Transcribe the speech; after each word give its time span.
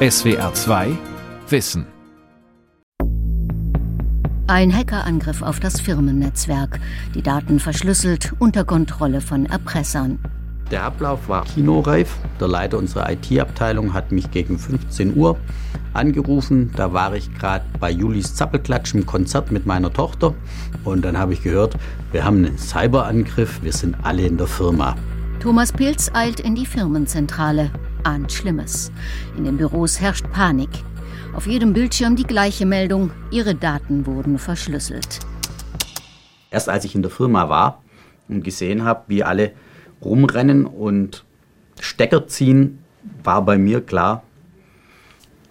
SWR 0.00 0.54
2 0.54 0.96
Wissen. 1.48 1.84
Ein 4.46 4.72
Hackerangriff 4.72 5.42
auf 5.42 5.58
das 5.58 5.80
Firmennetzwerk. 5.80 6.78
Die 7.16 7.22
Daten 7.22 7.58
verschlüsselt 7.58 8.32
unter 8.38 8.64
Kontrolle 8.64 9.20
von 9.20 9.46
Erpressern. 9.46 10.20
Der 10.70 10.84
Ablauf 10.84 11.28
war 11.28 11.44
kinoreif. 11.46 12.14
Der 12.38 12.46
Leiter 12.46 12.78
unserer 12.78 13.10
IT-Abteilung 13.10 13.92
hat 13.92 14.12
mich 14.12 14.30
gegen 14.30 14.56
15 14.56 15.16
Uhr 15.16 15.36
angerufen. 15.94 16.70
Da 16.76 16.92
war 16.92 17.16
ich 17.16 17.34
gerade 17.34 17.64
bei 17.80 17.90
Julis 17.90 18.36
Zappelklatsch 18.36 18.94
im 18.94 19.04
Konzert 19.04 19.50
mit 19.50 19.66
meiner 19.66 19.92
Tochter. 19.92 20.32
Und 20.84 21.04
dann 21.04 21.18
habe 21.18 21.32
ich 21.32 21.42
gehört, 21.42 21.74
wir 22.12 22.24
haben 22.24 22.44
einen 22.44 22.56
Cyberangriff, 22.56 23.64
wir 23.64 23.72
sind 23.72 23.96
alle 24.04 24.28
in 24.28 24.36
der 24.38 24.46
Firma. 24.46 24.94
Thomas 25.40 25.72
Pilz 25.72 26.08
eilt 26.14 26.38
in 26.38 26.54
die 26.54 26.66
Firmenzentrale, 26.66 27.70
ahnt 28.04 28.32
Schlimmes. 28.32 28.90
In 29.36 29.44
den 29.44 29.56
Büros 29.56 30.00
herrscht 30.00 30.30
Panik. 30.32 30.70
Auf 31.34 31.46
jedem 31.46 31.72
Bildschirm 31.72 32.16
die 32.16 32.24
gleiche 32.24 32.66
Meldung, 32.66 33.10
ihre 33.30 33.54
Daten 33.54 34.06
wurden 34.06 34.38
verschlüsselt. 34.38 35.20
Erst 36.50 36.68
als 36.68 36.84
ich 36.84 36.94
in 36.94 37.02
der 37.02 37.10
Firma 37.10 37.48
war 37.48 37.82
und 38.28 38.42
gesehen 38.42 38.84
habe, 38.84 39.04
wie 39.08 39.22
alle 39.22 39.52
rumrennen 40.02 40.66
und 40.66 41.24
Stecker 41.80 42.26
ziehen, 42.26 42.78
war 43.22 43.42
bei 43.42 43.58
mir 43.58 43.80
klar, 43.80 44.22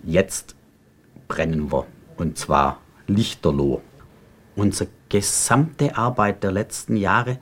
jetzt 0.04 0.56
brennen 1.28 1.72
wir. 1.72 1.86
Und 2.18 2.38
zwar 2.38 2.80
lichterloh. 3.08 3.82
Unsere 4.56 4.90
gesamte 5.10 5.96
Arbeit 5.98 6.44
der 6.44 6.52
letzten 6.52 6.98
Jahre 6.98 7.38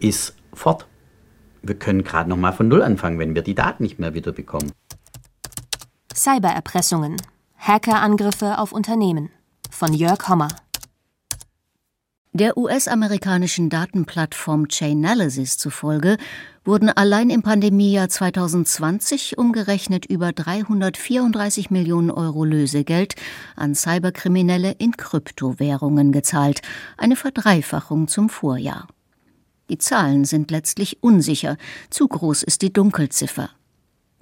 ist 0.00 0.34
fort. 0.52 0.86
Wir 1.66 1.78
können 1.78 2.04
gerade 2.04 2.28
noch 2.28 2.36
mal 2.36 2.52
von 2.52 2.68
Null 2.68 2.82
anfangen, 2.82 3.18
wenn 3.18 3.34
wir 3.34 3.42
die 3.42 3.54
Daten 3.54 3.82
nicht 3.82 3.98
mehr 3.98 4.12
wiederbekommen. 4.12 4.72
Cybererpressungen. 6.14 7.16
Hackerangriffe 7.56 8.58
auf 8.58 8.72
Unternehmen. 8.72 9.30
Von 9.70 9.94
Jörg 9.94 10.28
Hommer. 10.28 10.48
Der 12.36 12.58
US-amerikanischen 12.58 13.70
Datenplattform 13.70 14.66
Chainalysis 14.68 15.56
zufolge 15.56 16.18
wurden 16.64 16.90
allein 16.90 17.30
im 17.30 17.42
Pandemiejahr 17.42 18.08
2020 18.08 19.38
umgerechnet 19.38 20.04
über 20.04 20.32
334 20.32 21.70
Millionen 21.70 22.10
Euro 22.10 22.44
Lösegeld 22.44 23.14
an 23.54 23.74
Cyberkriminelle 23.74 24.72
in 24.72 24.96
Kryptowährungen 24.96 26.10
gezahlt, 26.10 26.60
eine 26.96 27.16
Verdreifachung 27.16 28.08
zum 28.08 28.28
Vorjahr. 28.28 28.88
Die 29.70 29.78
Zahlen 29.78 30.24
sind 30.24 30.50
letztlich 30.50 31.02
unsicher, 31.02 31.56
zu 31.90 32.06
groß 32.06 32.42
ist 32.42 32.62
die 32.62 32.72
Dunkelziffer. 32.72 33.50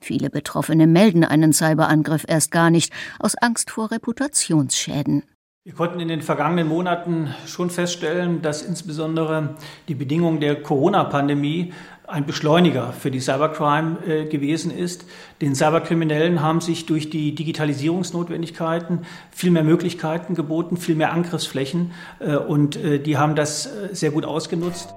Viele 0.00 0.30
Betroffene 0.30 0.86
melden 0.86 1.24
einen 1.24 1.52
Cyberangriff 1.52 2.24
erst 2.26 2.50
gar 2.50 2.70
nicht, 2.70 2.92
aus 3.18 3.34
Angst 3.36 3.70
vor 3.70 3.90
Reputationsschäden. 3.90 5.24
Wir 5.64 5.74
konnten 5.74 6.00
in 6.00 6.08
den 6.08 6.22
vergangenen 6.22 6.66
Monaten 6.66 7.32
schon 7.46 7.70
feststellen, 7.70 8.42
dass 8.42 8.62
insbesondere 8.62 9.54
die 9.86 9.94
Bedingungen 9.94 10.40
der 10.40 10.60
Corona-Pandemie 10.60 11.72
ein 12.06 12.27
Beschleuniger 12.27 12.92
für 12.92 13.11
die 13.11 13.20
Cybercrime 13.20 13.98
äh, 14.06 14.25
gewesen 14.27 14.70
ist. 14.70 15.05
Den 15.41 15.55
Cyberkriminellen 15.55 16.42
haben 16.42 16.61
sich 16.61 16.86
durch 16.86 17.11
die 17.11 17.34
Digitalisierungsnotwendigkeiten 17.34 19.06
viel 19.31 19.50
mehr 19.50 19.64
Möglichkeiten 19.64 20.34
geboten, 20.34 20.77
viel 20.77 20.97
mehr 20.97 21.12
Angriffsflächen 21.12 21.92
äh, 22.19 22.36
und 22.36 22.77
äh, 22.77 22.98
die 22.98 23.17
haben 23.17 23.34
das 23.34 23.69
sehr 23.92 24.11
gut 24.11 24.25
ausgenutzt. 24.25 24.95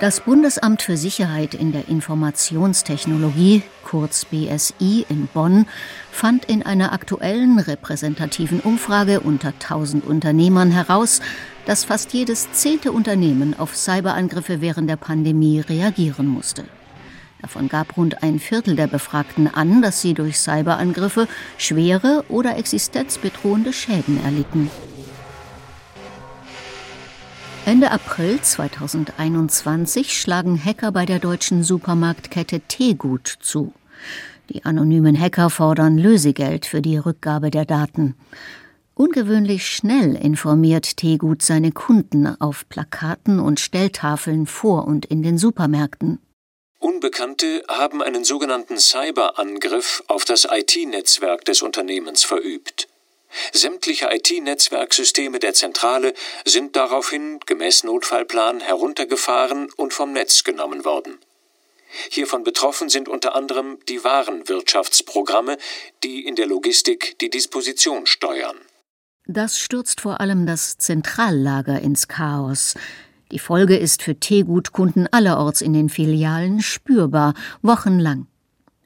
Das 0.00 0.20
Bundesamt 0.20 0.80
für 0.80 0.96
Sicherheit 0.96 1.52
in 1.52 1.72
der 1.72 1.88
Informationstechnologie, 1.88 3.62
kurz 3.84 4.24
BSI 4.24 5.04
in 5.10 5.26
Bonn, 5.26 5.66
fand 6.10 6.46
in 6.46 6.62
einer 6.62 6.94
aktuellen 6.94 7.58
repräsentativen 7.58 8.60
Umfrage 8.60 9.20
unter 9.20 9.48
1000 9.48 10.06
Unternehmern 10.06 10.70
heraus, 10.70 11.20
dass 11.66 11.84
fast 11.84 12.14
jedes 12.14 12.50
zehnte 12.52 12.92
Unternehmen 12.92 13.54
auf 13.58 13.76
Cyberangriffe 13.76 14.62
während 14.62 14.88
der 14.88 14.96
Pandemie 14.96 15.60
reagieren 15.60 16.28
musste. 16.28 16.64
Davon 17.42 17.68
gab 17.68 17.98
rund 17.98 18.22
ein 18.22 18.38
Viertel 18.38 18.76
der 18.76 18.86
Befragten 18.86 19.48
an, 19.52 19.82
dass 19.82 20.00
sie 20.00 20.14
durch 20.14 20.38
Cyberangriffe 20.38 21.28
schwere 21.58 22.24
oder 22.30 22.56
existenzbedrohende 22.56 23.74
Schäden 23.74 24.18
erlitten. 24.24 24.70
Ende 27.66 27.90
April 27.90 28.40
2021 28.40 30.18
schlagen 30.18 30.62
Hacker 30.62 30.92
bei 30.92 31.04
der 31.04 31.18
deutschen 31.18 31.62
Supermarktkette 31.62 32.60
Teegut 32.60 33.36
zu. 33.40 33.72
Die 34.48 34.64
anonymen 34.64 35.18
Hacker 35.18 35.50
fordern 35.50 35.98
Lösegeld 35.98 36.64
für 36.64 36.80
die 36.80 36.96
Rückgabe 36.96 37.50
der 37.50 37.66
Daten. 37.66 38.16
Ungewöhnlich 38.94 39.66
schnell 39.66 40.16
informiert 40.16 40.96
Teegut 40.96 41.42
seine 41.42 41.70
Kunden 41.70 42.26
auf 42.40 42.68
Plakaten 42.68 43.38
und 43.38 43.60
Stelltafeln 43.60 44.46
vor 44.46 44.86
und 44.86 45.06
in 45.06 45.22
den 45.22 45.36
Supermärkten. 45.38 46.18
Unbekannte 46.78 47.62
haben 47.68 48.02
einen 48.02 48.24
sogenannten 48.24 48.78
Cyberangriff 48.78 50.02
auf 50.08 50.24
das 50.24 50.48
IT-Netzwerk 50.50 51.44
des 51.44 51.60
Unternehmens 51.60 52.24
verübt. 52.24 52.88
Sämtliche 53.52 54.08
IT-Netzwerksysteme 54.12 55.38
der 55.38 55.54
Zentrale 55.54 56.14
sind 56.44 56.76
daraufhin 56.76 57.40
gemäß 57.46 57.84
Notfallplan 57.84 58.60
heruntergefahren 58.60 59.70
und 59.76 59.94
vom 59.94 60.12
Netz 60.12 60.44
genommen 60.44 60.84
worden. 60.84 61.18
Hiervon 62.10 62.44
betroffen 62.44 62.88
sind 62.88 63.08
unter 63.08 63.34
anderem 63.34 63.78
die 63.88 64.04
Warenwirtschaftsprogramme, 64.04 65.58
die 66.04 66.26
in 66.26 66.36
der 66.36 66.46
Logistik 66.46 67.18
die 67.20 67.30
Disposition 67.30 68.06
steuern. 68.06 68.56
Das 69.26 69.58
stürzt 69.58 70.00
vor 70.00 70.20
allem 70.20 70.46
das 70.46 70.78
Zentrallager 70.78 71.80
ins 71.80 72.08
Chaos. 72.08 72.74
Die 73.32 73.38
Folge 73.38 73.76
ist 73.76 74.02
für 74.02 74.18
Teegutkunden 74.18 75.06
allerorts 75.12 75.60
in 75.60 75.72
den 75.72 75.88
Filialen 75.88 76.62
spürbar, 76.62 77.34
wochenlang. 77.62 78.26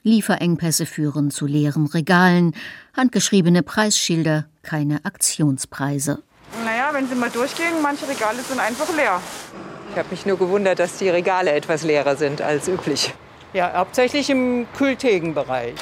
Lieferengpässe 0.05 0.85
führen 0.85 1.31
zu 1.31 1.47
leeren 1.47 1.87
Regalen, 1.87 2.53
handgeschriebene 2.95 3.63
Preisschilder, 3.63 4.45
keine 4.61 5.03
Aktionspreise. 5.03 6.21
Naja, 6.63 6.89
wenn 6.93 7.09
Sie 7.09 7.15
mal 7.15 7.31
durchgehen, 7.31 7.81
manche 7.81 8.07
Regale 8.07 8.37
sind 8.47 8.59
einfach 8.59 8.95
leer. 8.95 9.19
Ich 9.91 9.97
habe 9.97 10.07
mich 10.11 10.25
nur 10.27 10.37
gewundert, 10.37 10.77
dass 10.77 10.99
die 10.99 11.09
Regale 11.09 11.51
etwas 11.51 11.83
leerer 11.83 12.15
sind 12.17 12.39
als 12.39 12.67
üblich. 12.67 13.15
Ja, 13.53 13.73
hauptsächlich 13.75 14.29
im 14.29 14.67
Kühlthegenbereich. 14.77 15.73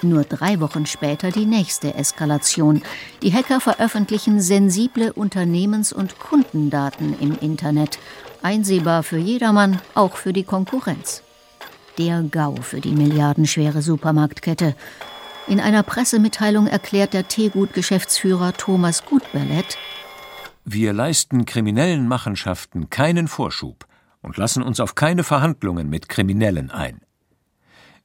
Nur 0.00 0.22
drei 0.22 0.60
Wochen 0.60 0.86
später 0.86 1.32
die 1.32 1.46
nächste 1.46 1.94
Eskalation. 1.94 2.82
Die 3.22 3.32
Hacker 3.32 3.60
veröffentlichen 3.60 4.40
sensible 4.40 5.12
Unternehmens- 5.12 5.92
und 5.92 6.20
Kundendaten 6.20 7.18
im 7.18 7.36
Internet. 7.40 7.98
Einsehbar 8.42 9.02
für 9.02 9.18
jedermann, 9.18 9.80
auch 9.94 10.16
für 10.16 10.32
die 10.32 10.44
Konkurrenz 10.44 11.24
der 11.98 12.22
GAU 12.22 12.56
für 12.62 12.80
die 12.80 12.92
milliardenschwere 12.92 13.82
Supermarktkette. 13.82 14.74
In 15.46 15.60
einer 15.60 15.82
Pressemitteilung 15.82 16.66
erklärt 16.66 17.14
der 17.14 17.28
Teegut-Geschäftsführer 17.28 18.52
Thomas 18.52 19.04
Gutberlet, 19.04 19.78
wir 20.68 20.92
leisten 20.92 21.44
kriminellen 21.44 22.08
Machenschaften 22.08 22.90
keinen 22.90 23.28
Vorschub 23.28 23.86
und 24.20 24.36
lassen 24.36 24.64
uns 24.64 24.80
auf 24.80 24.96
keine 24.96 25.22
Verhandlungen 25.22 25.88
mit 25.88 26.08
Kriminellen 26.08 26.72
ein. 26.72 27.02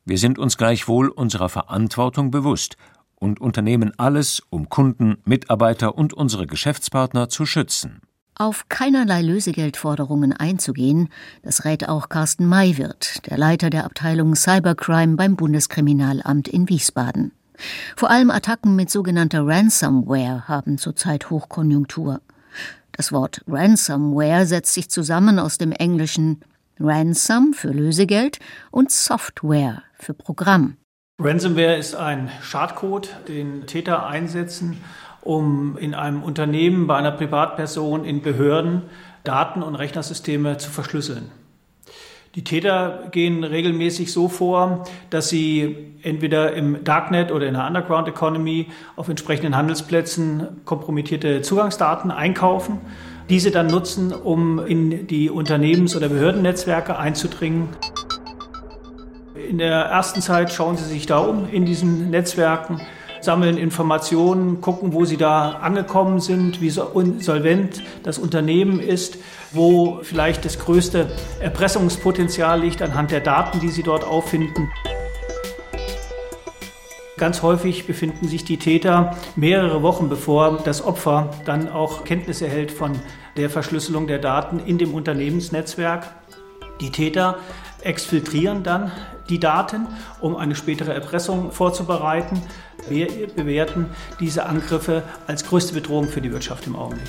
Wir 0.05 0.19
sind 0.19 0.37
uns 0.37 0.57
gleichwohl 0.57 1.09
unserer 1.09 1.49
Verantwortung 1.49 2.29
bewusst 2.29 2.77
und 3.15 3.41
unternehmen 3.41 3.93
alles, 3.97 4.43
um 4.51 4.69
Kunden, 4.69 5.17
Mitarbeiter 5.25 5.95
und 5.95 6.13
unsere 6.13 6.45
Geschäftspartner 6.45 7.29
zu 7.29 7.47
schützen. 7.47 8.01
Auf 8.35 8.69
keinerlei 8.69 9.21
Lösegeldforderungen 9.21 10.33
einzugehen, 10.33 11.09
das 11.43 11.65
rät 11.65 11.87
auch 11.87 12.09
Carsten 12.09 12.47
Maywirt, 12.47 13.29
der 13.29 13.37
Leiter 13.37 13.69
der 13.69 13.85
Abteilung 13.85 14.35
Cybercrime 14.35 15.15
beim 15.15 15.35
Bundeskriminalamt 15.35 16.47
in 16.47 16.67
Wiesbaden. 16.69 17.33
Vor 17.95 18.09
allem 18.09 18.31
Attacken 18.31 18.75
mit 18.75 18.89
sogenannter 18.89 19.45
Ransomware 19.45 20.47
haben 20.47 20.77
zurzeit 20.77 21.29
Hochkonjunktur. 21.29 22.21
Das 22.93 23.11
Wort 23.11 23.41
Ransomware 23.47 24.45
setzt 24.45 24.73
sich 24.73 24.89
zusammen 24.89 25.37
aus 25.37 25.57
dem 25.57 25.71
englischen 25.71 26.41
Ransom 26.79 27.53
für 27.53 27.69
Lösegeld 27.69 28.39
und 28.71 28.91
Software 28.91 29.83
für 29.93 30.13
Programm. 30.13 30.77
Ransomware 31.19 31.77
ist 31.77 31.93
ein 31.93 32.31
Schadcode, 32.41 33.15
den 33.27 33.67
Täter 33.67 34.07
einsetzen, 34.07 34.77
um 35.21 35.77
in 35.77 35.93
einem 35.93 36.23
Unternehmen, 36.23 36.87
bei 36.87 36.95
einer 36.95 37.11
Privatperson, 37.11 38.05
in 38.05 38.21
Behörden 38.21 38.83
Daten 39.23 39.61
und 39.61 39.75
Rechnersysteme 39.75 40.57
zu 40.57 40.71
verschlüsseln. 40.71 41.29
Die 42.33 42.45
Täter 42.45 43.09
gehen 43.11 43.43
regelmäßig 43.43 44.13
so 44.13 44.29
vor, 44.29 44.85
dass 45.09 45.27
sie 45.27 45.95
entweder 46.01 46.53
im 46.53 46.81
Darknet 46.85 47.29
oder 47.31 47.45
in 47.45 47.55
der 47.55 47.67
Underground 47.67 48.07
Economy 48.07 48.67
auf 48.95 49.09
entsprechenden 49.09 49.55
Handelsplätzen 49.57 50.61
kompromittierte 50.63 51.41
Zugangsdaten 51.41 52.09
einkaufen, 52.09 52.79
diese 53.29 53.51
dann 53.51 53.67
nutzen, 53.67 54.13
um 54.13 54.65
in 54.65 55.07
die 55.07 55.29
Unternehmens- 55.29 55.95
oder 55.95 56.07
Behördennetzwerke 56.07 56.97
einzudringen. 56.97 57.67
In 59.49 59.57
der 59.57 59.75
ersten 59.75 60.21
Zeit 60.21 60.53
schauen 60.53 60.77
sie 60.77 60.85
sich 60.85 61.05
da 61.05 61.19
um 61.19 61.49
in 61.51 61.65
diesen 61.65 62.11
Netzwerken, 62.11 62.79
sammeln 63.23 63.57
Informationen, 63.57 64.61
gucken, 64.61 64.93
wo 64.93 65.05
sie 65.05 65.17
da 65.17 65.53
angekommen 65.61 66.19
sind, 66.19 66.61
wie 66.61 66.69
solvent 66.69 67.83
das 68.03 68.17
Unternehmen 68.17 68.79
ist, 68.79 69.17
wo 69.51 69.99
vielleicht 70.03 70.45
das 70.45 70.59
größte 70.59 71.11
Erpressungspotenzial 71.39 72.61
liegt 72.61 72.81
anhand 72.81 73.11
der 73.11 73.21
Daten, 73.21 73.59
die 73.59 73.69
sie 73.69 73.83
dort 73.83 74.03
auffinden. 74.03 74.69
Ganz 77.21 77.43
häufig 77.43 77.85
befinden 77.85 78.27
sich 78.27 78.45
die 78.45 78.57
Täter 78.57 79.15
mehrere 79.35 79.83
Wochen 79.83 80.09
bevor 80.09 80.57
das 80.65 80.83
Opfer 80.83 81.29
dann 81.45 81.69
auch 81.69 82.03
Kenntnis 82.03 82.41
erhält 82.41 82.71
von 82.71 82.99
der 83.37 83.51
Verschlüsselung 83.51 84.07
der 84.07 84.17
Daten 84.17 84.59
in 84.59 84.79
dem 84.79 84.95
Unternehmensnetzwerk. 84.95 86.07
Die 86.79 86.89
Täter 86.89 87.37
exfiltrieren 87.83 88.63
dann 88.63 88.91
die 89.31 89.39
Daten, 89.39 89.87
um 90.19 90.35
eine 90.35 90.55
spätere 90.55 90.93
Erpressung 90.93 91.51
vorzubereiten. 91.51 92.41
Wir 92.87 93.27
bewerten 93.27 93.87
diese 94.19 94.45
Angriffe 94.45 95.03
als 95.25 95.45
größte 95.45 95.73
Bedrohung 95.73 96.09
für 96.09 96.21
die 96.21 96.31
Wirtschaft 96.31 96.67
im 96.67 96.75
Augenblick. 96.75 97.07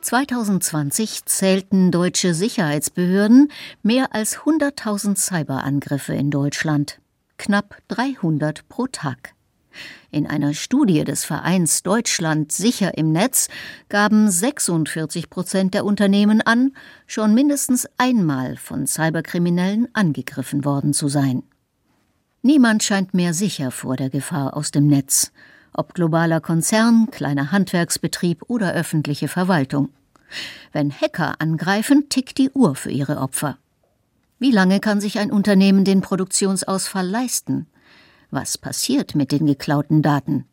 2020 0.00 1.26
zählten 1.26 1.90
deutsche 1.90 2.32
Sicherheitsbehörden 2.32 3.52
mehr 3.82 4.14
als 4.14 4.38
100.000 4.38 5.16
Cyberangriffe 5.16 6.14
in 6.14 6.30
Deutschland, 6.30 6.98
knapp 7.36 7.76
300 7.88 8.66
pro 8.68 8.86
Tag. 8.86 9.34
In 10.10 10.26
einer 10.26 10.54
Studie 10.54 11.04
des 11.04 11.24
Vereins 11.24 11.82
Deutschland 11.82 12.52
sicher 12.52 12.96
im 12.96 13.12
Netz 13.12 13.48
gaben 13.88 14.30
46 14.30 15.28
Prozent 15.30 15.74
der 15.74 15.84
Unternehmen 15.84 16.40
an, 16.40 16.72
schon 17.06 17.34
mindestens 17.34 17.86
einmal 17.98 18.56
von 18.56 18.86
Cyberkriminellen 18.86 19.88
angegriffen 19.92 20.64
worden 20.64 20.92
zu 20.92 21.08
sein. 21.08 21.42
Niemand 22.42 22.82
scheint 22.82 23.14
mehr 23.14 23.34
sicher 23.34 23.70
vor 23.70 23.96
der 23.96 24.10
Gefahr 24.10 24.56
aus 24.56 24.70
dem 24.70 24.86
Netz, 24.86 25.32
ob 25.72 25.94
globaler 25.94 26.40
Konzern, 26.40 27.08
kleiner 27.10 27.52
Handwerksbetrieb 27.52 28.42
oder 28.48 28.72
öffentliche 28.72 29.28
Verwaltung. 29.28 29.90
Wenn 30.72 30.92
Hacker 30.92 31.40
angreifen, 31.40 32.08
tickt 32.08 32.38
die 32.38 32.50
Uhr 32.50 32.74
für 32.74 32.90
ihre 32.90 33.18
Opfer. 33.18 33.58
Wie 34.38 34.52
lange 34.52 34.78
kann 34.80 35.00
sich 35.00 35.18
ein 35.18 35.32
Unternehmen 35.32 35.84
den 35.84 36.00
Produktionsausfall 36.00 37.06
leisten? 37.06 37.66
Was 38.30 38.58
passiert 38.58 39.14
mit 39.14 39.32
den 39.32 39.46
geklauten 39.46 40.02
Daten? 40.02 40.44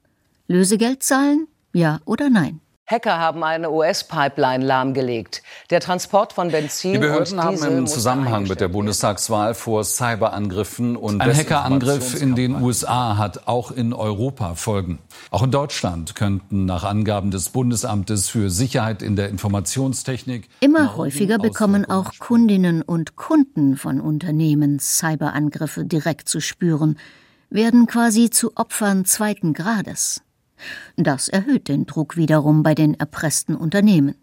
Lösegeld 0.48 1.04
zahlen? 1.04 1.48
Ja 1.74 2.00
oder 2.06 2.30
nein? 2.30 2.62
Hacker 2.88 3.18
haben 3.18 3.44
eine 3.44 3.72
US-Pipeline 3.72 4.64
lahmgelegt. 4.64 5.42
Der 5.72 5.80
Transport 5.80 6.34
von 6.34 6.52
Benzin 6.52 6.94
Die 6.94 7.00
Behörden 7.00 7.44
haben 7.44 7.58
im 7.64 7.88
Zusammenhang 7.88 8.48
mit 8.48 8.62
der 8.62 8.68
Bundestagswahl 8.68 9.56
vor 9.56 9.84
Cyberangriffen 9.84 10.96
und 10.96 11.20
ein 11.20 11.36
Hackerangriff 11.36 12.22
in 12.22 12.36
den 12.36 12.62
USA 12.62 13.18
hat 13.18 13.48
auch 13.48 13.72
in 13.72 13.92
Europa 13.92 14.54
Folgen. 14.54 15.00
Auch 15.32 15.42
in 15.42 15.50
Deutschland 15.50 16.14
könnten 16.14 16.66
nach 16.66 16.84
Angaben 16.84 17.32
des 17.32 17.50
Bundesamtes 17.50 18.30
für 18.30 18.52
Sicherheit 18.52 19.02
in 19.02 19.16
der 19.16 19.30
Informationstechnik 19.30 20.48
immer 20.60 20.96
häufiger 20.96 21.40
bekommen 21.40 21.90
auch 21.90 22.12
Kundinnen 22.20 22.84
und 22.84 23.16
Kunden 23.16 23.78
von 23.78 24.00
Unternehmen 24.00 24.80
Cyberangriffe 24.80 25.86
direkt 25.86 26.30
zu 26.30 26.40
spüren, 26.40 27.00
werden 27.50 27.88
quasi 27.88 28.30
zu 28.30 28.56
Opfern 28.56 29.06
zweiten 29.06 29.54
Grades. 29.54 30.22
Das 30.96 31.28
erhöht 31.28 31.68
den 31.68 31.86
Druck 31.86 32.18
wiederum 32.18 32.64
bei 32.64 32.76
den 32.76 32.94
erpressten 32.94 33.56
Unternehmen. 33.56 34.16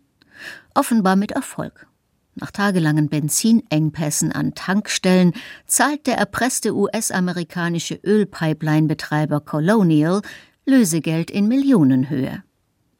Offenbar 0.74 1.16
mit 1.16 1.32
Erfolg. 1.32 1.86
Nach 2.34 2.50
tagelangen 2.50 3.08
Benzinengpässen 3.08 4.32
an 4.32 4.54
Tankstellen 4.54 5.34
zahlt 5.66 6.06
der 6.06 6.16
erpresste 6.16 6.74
US-amerikanische 6.74 7.94
Ölpipeline-Betreiber 8.02 9.40
Colonial 9.40 10.22
Lösegeld 10.64 11.30
in 11.30 11.48
Millionenhöhe. 11.48 12.42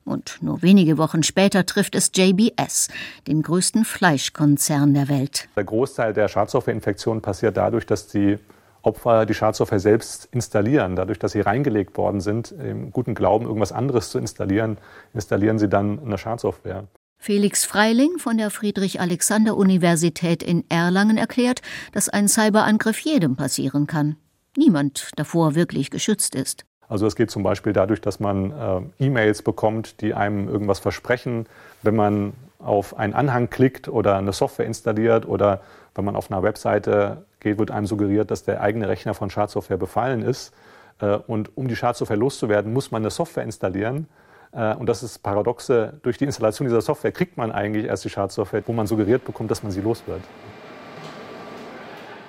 Und 0.05 0.39
nur 0.43 0.63
wenige 0.63 0.99
Wochen 0.99 1.23
später 1.23 1.65
trifft 1.65 1.95
es 1.95 2.11
JBS, 2.15 2.89
den 3.29 3.41
größten 3.41 3.85
Fleischkonzern 3.85 4.95
der 4.95 5.09
Welt. 5.09 5.49
Der 5.57 5.65
Großteil 5.65 6.13
der 6.13 6.29
Schadstoffinfektionen 6.29 7.23
passiert 7.23 7.57
dadurch, 7.57 7.87
dass 7.87 8.09
die 8.09 8.39
Opfer 8.83 9.27
die 9.27 9.35
Schadsoftware 9.35 9.81
selbst 9.81 10.29
installieren. 10.33 10.97
Dadurch, 10.97 11.19
dass 11.19 11.33
sie 11.33 11.41
reingelegt 11.41 11.97
worden 11.97 12.21
sind, 12.21 12.53
im 12.53 12.91
guten 12.91 13.15
Glauben, 13.15 13.47
irgendwas 13.47 13.73
anderes 13.73 14.11
zu 14.11 14.19
installieren, 14.19 14.79
installieren 15.15 15.59
sie 15.59 15.69
dann 15.69 16.01
eine 16.05 16.19
Schadsoftware. 16.19 16.85
Felix 17.19 17.65
Freiling 17.65 18.19
von 18.19 18.37
der 18.37 18.51
Friedrich-Alexander-Universität 18.51 20.43
in 20.43 20.65
Erlangen 20.69 21.17
erklärt, 21.17 21.63
dass 21.93 22.09
ein 22.09 22.27
Cyberangriff 22.27 22.99
jedem 22.99 23.37
passieren 23.37 23.87
kann. 23.87 24.17
Niemand 24.57 25.11
davor 25.15 25.55
wirklich 25.55 25.91
geschützt 25.91 26.35
ist. 26.35 26.65
Also 26.89 27.07
es 27.07 27.15
geht 27.15 27.31
zum 27.31 27.45
Beispiel 27.45 27.73
dadurch, 27.73 28.01
dass 28.01 28.19
man 28.19 28.51
äh, 28.51 28.81
E-Mails 29.05 29.43
bekommt, 29.43 30.01
die 30.01 30.15
einem 30.15 30.49
irgendwas 30.49 30.81
versprechen. 30.81 31.47
Wenn 31.83 31.95
man 31.95 32.33
auf 32.59 32.99
einen 32.99 33.15
Anhang 33.15 33.51
klickt 33.51 33.89
oder 33.89 34.17
eine 34.17 34.33
Software 34.33 34.67
installiert 34.67 35.27
oder 35.27 35.63
wenn 35.95 36.05
man 36.05 36.17
auf 36.17 36.31
einer 36.31 36.43
Webseite 36.43 37.25
geht, 37.43 37.59
wird 37.59 37.71
einem 37.71 37.87
suggeriert, 37.87 38.31
dass 38.31 38.45
der 38.45 38.61
eigene 38.61 38.89
Rechner 38.89 39.15
von 39.15 39.31
Schadsoftware 39.31 39.77
befallen 39.77 40.23
ist. 40.23 40.55
Äh, 41.01 41.19
und 41.27 41.57
um 41.57 41.69
die 41.69 41.77
Schadsoftware 41.77 42.17
loszuwerden, 42.17 42.73
muss 42.73 42.91
man 42.91 43.03
eine 43.03 43.11
Software 43.11 43.45
installieren. 43.45 44.07
Äh, 44.53 44.75
und 44.75 44.89
das 44.89 45.03
ist 45.03 45.23
paradoxe. 45.23 45.95
Durch 46.03 46.19
die 46.19 46.25
Installation 46.25 46.69
dieser 46.69 46.81
Software 46.81 47.13
kriegt 47.13 47.37
man 47.37 47.53
eigentlich 47.53 47.87
erst 47.87 48.05
die 48.05 48.11
Schadsoftware, 48.11 48.63
wo 48.67 48.73
man 48.73 48.87
suggeriert 48.87 49.25
bekommt, 49.25 49.51
dass 49.51 49.63
man 49.63 49.73
sie 49.73 49.81
los 49.81 50.03
wird. 50.07 50.23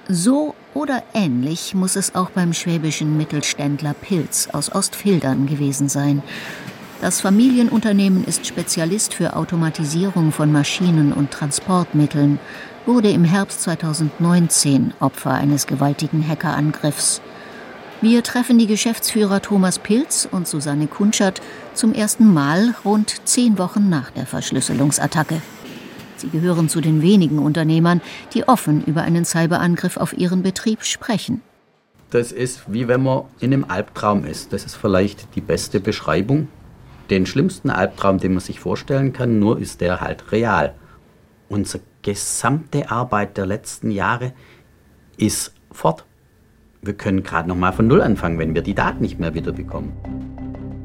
So 0.10 0.54
oder 0.74 1.02
ähnlich 1.14 1.74
muss 1.76 1.96
es 1.96 2.14
auch 2.14 2.30
beim 2.32 2.54
schwäbischen 2.54 3.16
Mittelständler 3.16 3.94
Pilz 3.94 4.50
aus 4.52 4.74
Ostfildern 4.74 5.48
gewesen 5.48 5.88
sein. 5.88 6.22
Das 7.00 7.22
Familienunternehmen 7.22 8.26
ist 8.26 8.46
Spezialist 8.46 9.14
für 9.14 9.36
Automatisierung 9.36 10.32
von 10.32 10.52
Maschinen 10.52 11.14
und 11.14 11.32
Transportmitteln 11.32 12.40
wurde 12.86 13.10
im 13.10 13.24
Herbst 13.24 13.62
2019 13.62 14.94
Opfer 15.00 15.32
eines 15.32 15.68
gewaltigen 15.68 16.28
Hackerangriffs. 16.28 17.22
Wir 18.02 18.22
treffen 18.24 18.60
die 18.60 18.68
Geschäftsführer 18.68 19.42
Thomas 19.42 19.80
Pilz 19.80 20.28
und 20.30 20.48
Susanne 20.48 20.88
Kunschert 20.88 21.42
zum 21.74 21.94
ersten 21.94 22.34
Mal 22.34 22.76
rund 22.84 23.26
zehn 23.26 23.58
Wochen 23.58 23.88
nach 23.88 24.12
der 24.12 24.26
Verschlüsselungsattacke. 24.26 25.42
Sie 26.18 26.30
gehören 26.30 26.68
zu 26.68 26.82
den 26.82 27.02
wenigen 27.02 27.40
Unternehmern, 27.40 28.02
die 28.34 28.48
offen 28.48 28.84
über 28.84 29.04
einen 29.04 29.24
Cyberangriff 29.24 29.98
auf 29.98 30.18
ihren 30.18 30.44
Betrieb 30.44 30.84
sprechen. 30.84 31.42
Das 32.10 32.32
ist 32.32 32.64
wie 32.68 32.88
wenn 32.88 33.04
man 33.04 33.24
in 33.40 33.54
einem 33.54 33.66
Albtraum 33.68 34.26
ist. 34.26 34.52
Das 34.52 34.66
ist 34.66 34.76
vielleicht 34.76 35.36
die 35.36 35.42
beste 35.42 35.80
Beschreibung. 35.80 36.50
Den 37.10 37.26
schlimmsten 37.26 37.70
Albtraum, 37.70 38.20
den 38.20 38.34
man 38.34 38.42
sich 38.42 38.60
vorstellen 38.60 39.14
kann, 39.14 39.40
nur 39.40 39.60
ist 39.60 39.82
der 39.82 40.02
halt 40.02 40.32
real. 40.32 40.76
Unser 41.50 41.80
gesamte 42.04 42.92
Arbeit 42.92 43.38
der 43.38 43.48
letzten 43.48 43.90
Jahre 43.90 44.34
ist 45.18 45.54
fort. 45.72 46.06
Wir 46.82 46.94
können 46.94 47.24
gerade 47.24 47.50
noch 47.50 47.56
mal 47.56 47.72
von 47.72 47.88
Null 47.88 48.02
anfangen, 48.02 48.38
wenn 48.38 48.54
wir 48.54 48.62
die 48.62 48.76
Daten 48.76 49.02
nicht 49.02 49.20
mehr 49.20 49.34
wiederbekommen. 49.34 49.94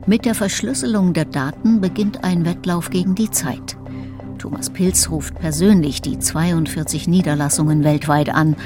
Mit 0.06 0.24
der 0.24 0.34
Verschlüsselung 0.34 1.12
der 1.12 1.26
Daten 1.26 1.80
beginnt 1.82 2.24
ein 2.24 2.46
Wettlauf 2.46 2.88
gegen 2.88 3.14
die 3.14 3.30
Zeit. 3.30 3.76
Thomas 4.38 4.70
Pilz 4.70 5.10
ruft 5.10 5.34
persönlich 5.34 6.00
die 6.00 6.18
42 6.18 7.08
Niederlassungen 7.08 7.82
weltweit 7.84 8.30
an. 8.30 8.56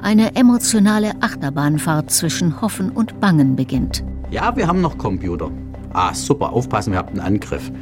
Eine 0.00 0.36
emotionale 0.36 1.12
Achterbahnfahrt 1.20 2.10
zwischen 2.10 2.60
Hoffen 2.62 2.90
und 2.90 3.20
Bangen 3.20 3.56
beginnt. 3.56 4.04
Ja, 4.30 4.56
wir 4.56 4.68
haben 4.68 4.80
noch 4.80 4.96
Computer. 4.96 5.50
Ah, 5.92 6.14
super, 6.14 6.52
aufpassen, 6.52 6.92
wir 6.92 6.98
haben 6.98 7.08
einen 7.08 7.20
Angriff. 7.20 7.72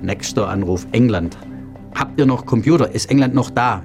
Nächster 0.00 0.48
Anruf, 0.48 0.86
England. 0.92 1.36
Habt 1.94 2.18
ihr 2.18 2.26
noch 2.26 2.44
Computer? 2.44 2.90
Ist 2.90 3.08
England 3.08 3.34
noch 3.34 3.50
da? 3.50 3.82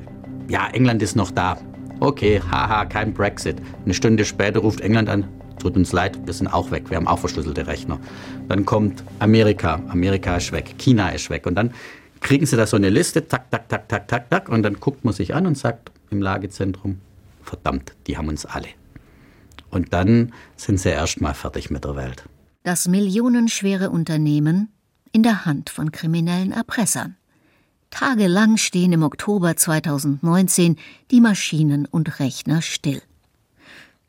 Ja, 0.47 0.67
England 0.69 1.03
ist 1.03 1.15
noch 1.15 1.29
da. 1.29 1.57
Okay, 1.99 2.41
haha, 2.41 2.85
kein 2.85 3.13
Brexit. 3.13 3.57
Eine 3.85 3.93
Stunde 3.93 4.25
später 4.25 4.61
ruft 4.61 4.81
England 4.81 5.09
an. 5.09 5.25
Tut 5.59 5.75
uns 5.75 5.91
leid, 5.91 6.19
wir 6.25 6.33
sind 6.33 6.47
auch 6.47 6.71
weg. 6.71 6.89
Wir 6.89 6.97
haben 6.97 7.07
auch 7.07 7.19
verschlüsselte 7.19 7.67
Rechner. 7.67 7.99
Dann 8.47 8.65
kommt 8.65 9.03
Amerika. 9.19 9.81
Amerika 9.89 10.37
ist 10.37 10.51
weg. 10.51 10.75
China 10.79 11.09
ist 11.09 11.29
weg. 11.29 11.45
Und 11.45 11.55
dann 11.55 11.71
kriegen 12.21 12.45
sie 12.45 12.57
da 12.57 12.65
so 12.65 12.77
eine 12.77 12.89
Liste, 12.89 13.27
tak, 13.27 13.51
tak, 13.51 13.69
tak, 13.69 13.87
tak, 13.87 14.07
tak, 14.07 14.29
tak. 14.29 14.49
Und 14.49 14.63
dann 14.63 14.79
guckt 14.79 15.05
man 15.05 15.13
sich 15.13 15.35
an 15.35 15.45
und 15.45 15.57
sagt 15.57 15.91
im 16.09 16.21
Lagezentrum, 16.21 16.99
verdammt, 17.43 17.93
die 18.07 18.17
haben 18.17 18.29
uns 18.29 18.45
alle. 18.45 18.69
Und 19.69 19.93
dann 19.93 20.33
sind 20.55 20.79
sie 20.79 20.89
erstmal 20.89 21.35
fertig 21.35 21.69
mit 21.69 21.83
der 21.83 21.95
Welt. 21.95 22.23
Das 22.63 22.87
millionenschwere 22.87 23.91
Unternehmen 23.91 24.69
in 25.11 25.21
der 25.21 25.45
Hand 25.45 25.69
von 25.69 25.91
kriminellen 25.91 26.51
Erpressern. 26.51 27.18
Tagelang 27.91 28.58
stehen 28.58 28.91
im 28.91 29.03
Oktober 29.03 29.55
2019 29.55 30.77
die 31.12 31.22
Maschinen 31.22 31.86
und 31.86 32.19
Rechner 32.19 32.62
still. 32.62 33.01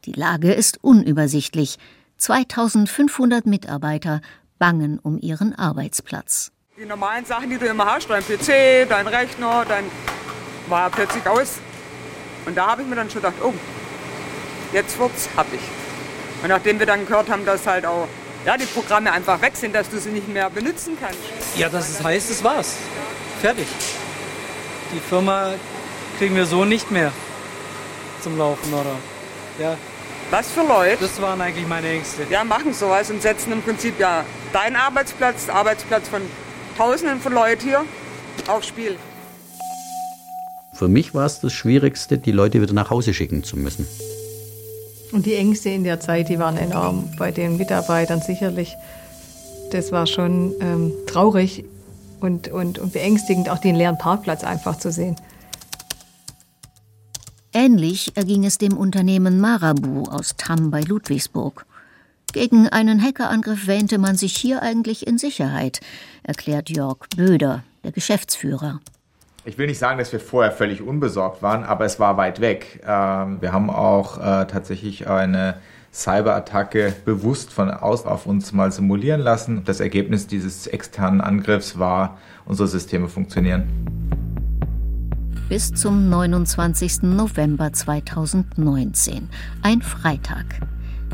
Die 0.05 0.13
Lage 0.13 0.53
ist 0.53 0.83
unübersichtlich. 0.83 1.79
2500 2.19 3.47
Mitarbeiter 3.47 4.21
bangen 4.59 4.99
um 4.99 5.19
ihren 5.19 5.55
Arbeitsplatz. 5.55 6.53
Die 6.79 6.85
normalen 6.85 7.25
Sachen, 7.25 7.51
die 7.51 7.59
du 7.59 7.67
immer 7.67 7.87
hast, 7.87 8.09
dein 8.09 8.23
PC, 8.23 8.89
dein 8.89 9.07
Rechner, 9.07 9.65
dein 9.67 9.85
war 10.69 10.91
plötzlich 10.91 11.27
aus. 11.27 11.59
Und 12.47 12.57
da 12.57 12.69
habe 12.69 12.83
ich 12.83 12.89
mir 12.89 12.97
dann 12.97 13.11
schon 13.11 13.23
gedacht, 13.23 13.37
oh, 13.43 13.55
jetzt 14.73 14.99
wird's 14.99 15.29
happig. 15.37 15.61
Und 16.43 16.49
nachdem 16.49 16.79
wir 16.79 16.87
dann 16.87 17.05
gehört 17.07 17.29
haben, 17.29 17.45
dass 17.45 17.67
halt 17.67 17.85
auch 17.85 18.09
ja, 18.47 18.57
die 18.57 18.67
Programme 18.67 19.13
einfach 19.13 19.41
weg 19.43 19.57
sind, 19.57 19.75
dass 19.75 19.91
du 19.91 19.99
sie 19.99 20.11
nicht 20.11 20.29
mehr 20.29 20.49
benutzen 20.49 20.97
kannst. 20.99 21.19
Ja, 21.57 21.69
das 21.69 21.91
ist, 21.91 22.03
heißt, 22.03 22.31
es 22.31 22.43
war's. 22.43 22.77
Fertig. 23.41 23.67
Die 24.95 25.01
Firma 25.01 25.55
kriegen 26.19 26.37
wir 26.37 26.45
so 26.45 26.67
nicht 26.67 26.91
mehr 26.91 27.11
zum 28.23 28.37
Laufen, 28.37 28.73
oder? 28.75 28.97
Ja. 29.59 29.77
Was 30.31 30.51
für 30.51 30.61
Leute? 30.61 30.99
Das 31.01 31.21
waren 31.23 31.41
eigentlich 31.41 31.67
meine 31.67 31.89
Ängste. 31.89 32.23
Ja, 32.31 32.45
machen 32.45 32.75
sowas 32.75 33.11
und 33.11 33.23
setzen 33.23 33.53
im 33.53 33.63
Prinzip 33.63 33.99
ja 33.99 34.25
deinen 34.53 34.77
Arbeitsplatz, 34.77 35.47
den 35.47 35.55
Arbeitsplatz 35.55 36.09
von 36.09 36.21
Tausenden 36.77 37.21
von 37.21 37.33
Leuten 37.33 37.63
hier 37.63 37.85
aufs 38.47 38.69
Spiel. 38.69 38.97
Für 40.75 40.89
mich 40.89 41.15
war 41.15 41.25
es 41.27 41.41
das 41.41 41.53
Schwierigste, 41.53 42.19
die 42.19 42.33
Leute 42.33 42.61
wieder 42.61 42.75
nach 42.75 42.91
Hause 42.91 43.15
schicken 43.15 43.43
zu 43.43 43.57
müssen. 43.57 43.87
Und 45.13 45.27
die 45.27 45.35
Ängste 45.35 45.71
in 45.71 45.85
der 45.85 45.99
Zeit, 45.99 46.29
die 46.29 46.39
waren 46.39 46.57
enorm. 46.57 47.11
Bei 47.19 47.33
den 47.33 47.57
Mitarbeitern 47.57 48.21
sicherlich. 48.21 48.77
Das 49.73 49.93
war 49.93 50.07
schon 50.07 50.55
ähm, 50.61 50.93
traurig 51.07 51.65
und, 52.23 52.49
und, 52.49 52.79
und 52.79 52.93
beängstigend, 52.93 53.49
auch 53.49 53.59
den 53.59 53.75
leeren 53.75 53.99
Parkplatz 53.99 54.45
einfach 54.45 54.79
zu 54.79 54.91
sehen. 54.91 55.17
Ähnlich 57.53 58.17
erging 58.17 58.45
es 58.45 58.59
dem 58.59 58.77
Unternehmen 58.77 59.41
Marabu 59.41 60.05
aus 60.05 60.37
Tamm 60.37 60.71
bei 60.71 60.83
Ludwigsburg. 60.83 61.67
Gegen 62.33 62.69
einen 62.69 63.03
Hackerangriff 63.03 63.67
wähnte 63.67 63.99
man 63.99 64.17
sich 64.17 64.37
hier 64.37 64.63
eigentlich 64.63 65.07
in 65.07 65.19
Sicherheit, 65.19 65.81
erklärt 66.23 66.71
Jörg 66.71 66.99
Böder, 67.17 67.65
der 67.83 67.91
Geschäftsführer. 67.91 68.81
Ich 69.45 69.59
will 69.59 69.67
nicht 69.67 69.79
sagen, 69.79 69.99
dass 69.99 70.13
wir 70.13 70.21
vorher 70.21 70.53
völlig 70.53 70.81
unbesorgt 70.81 71.43
waren, 71.43 71.65
aber 71.65 71.87
es 71.87 71.99
war 71.99 72.17
weit 72.17 72.41
weg. 72.41 72.83
Ähm, 72.87 73.41
wir 73.41 73.53
haben 73.53 73.71
auch 73.71 74.19
äh, 74.19 74.47
tatsächlich 74.47 75.09
eine 75.09 75.57
Cyberattacke 75.93 76.95
bewusst 77.05 77.53
von 77.53 77.71
aus 77.71 78.07
auf 78.07 78.27
uns 78.27 78.53
mal 78.53 78.71
simulieren 78.71 79.21
lassen. 79.21 79.63
Das 79.65 79.81
Ergebnis 79.81 80.27
dieses 80.27 80.67
externen 80.67 81.21
Angriffs 81.21 81.79
war, 81.79 82.19
unsere 82.45 82.69
Systeme 82.69 83.09
funktionieren. 83.09 83.65
Bis 85.49 85.73
zum 85.73 86.09
29. 86.09 87.03
November 87.03 87.73
2019, 87.73 89.29
ein 89.63 89.83
Freitag. 89.83 90.47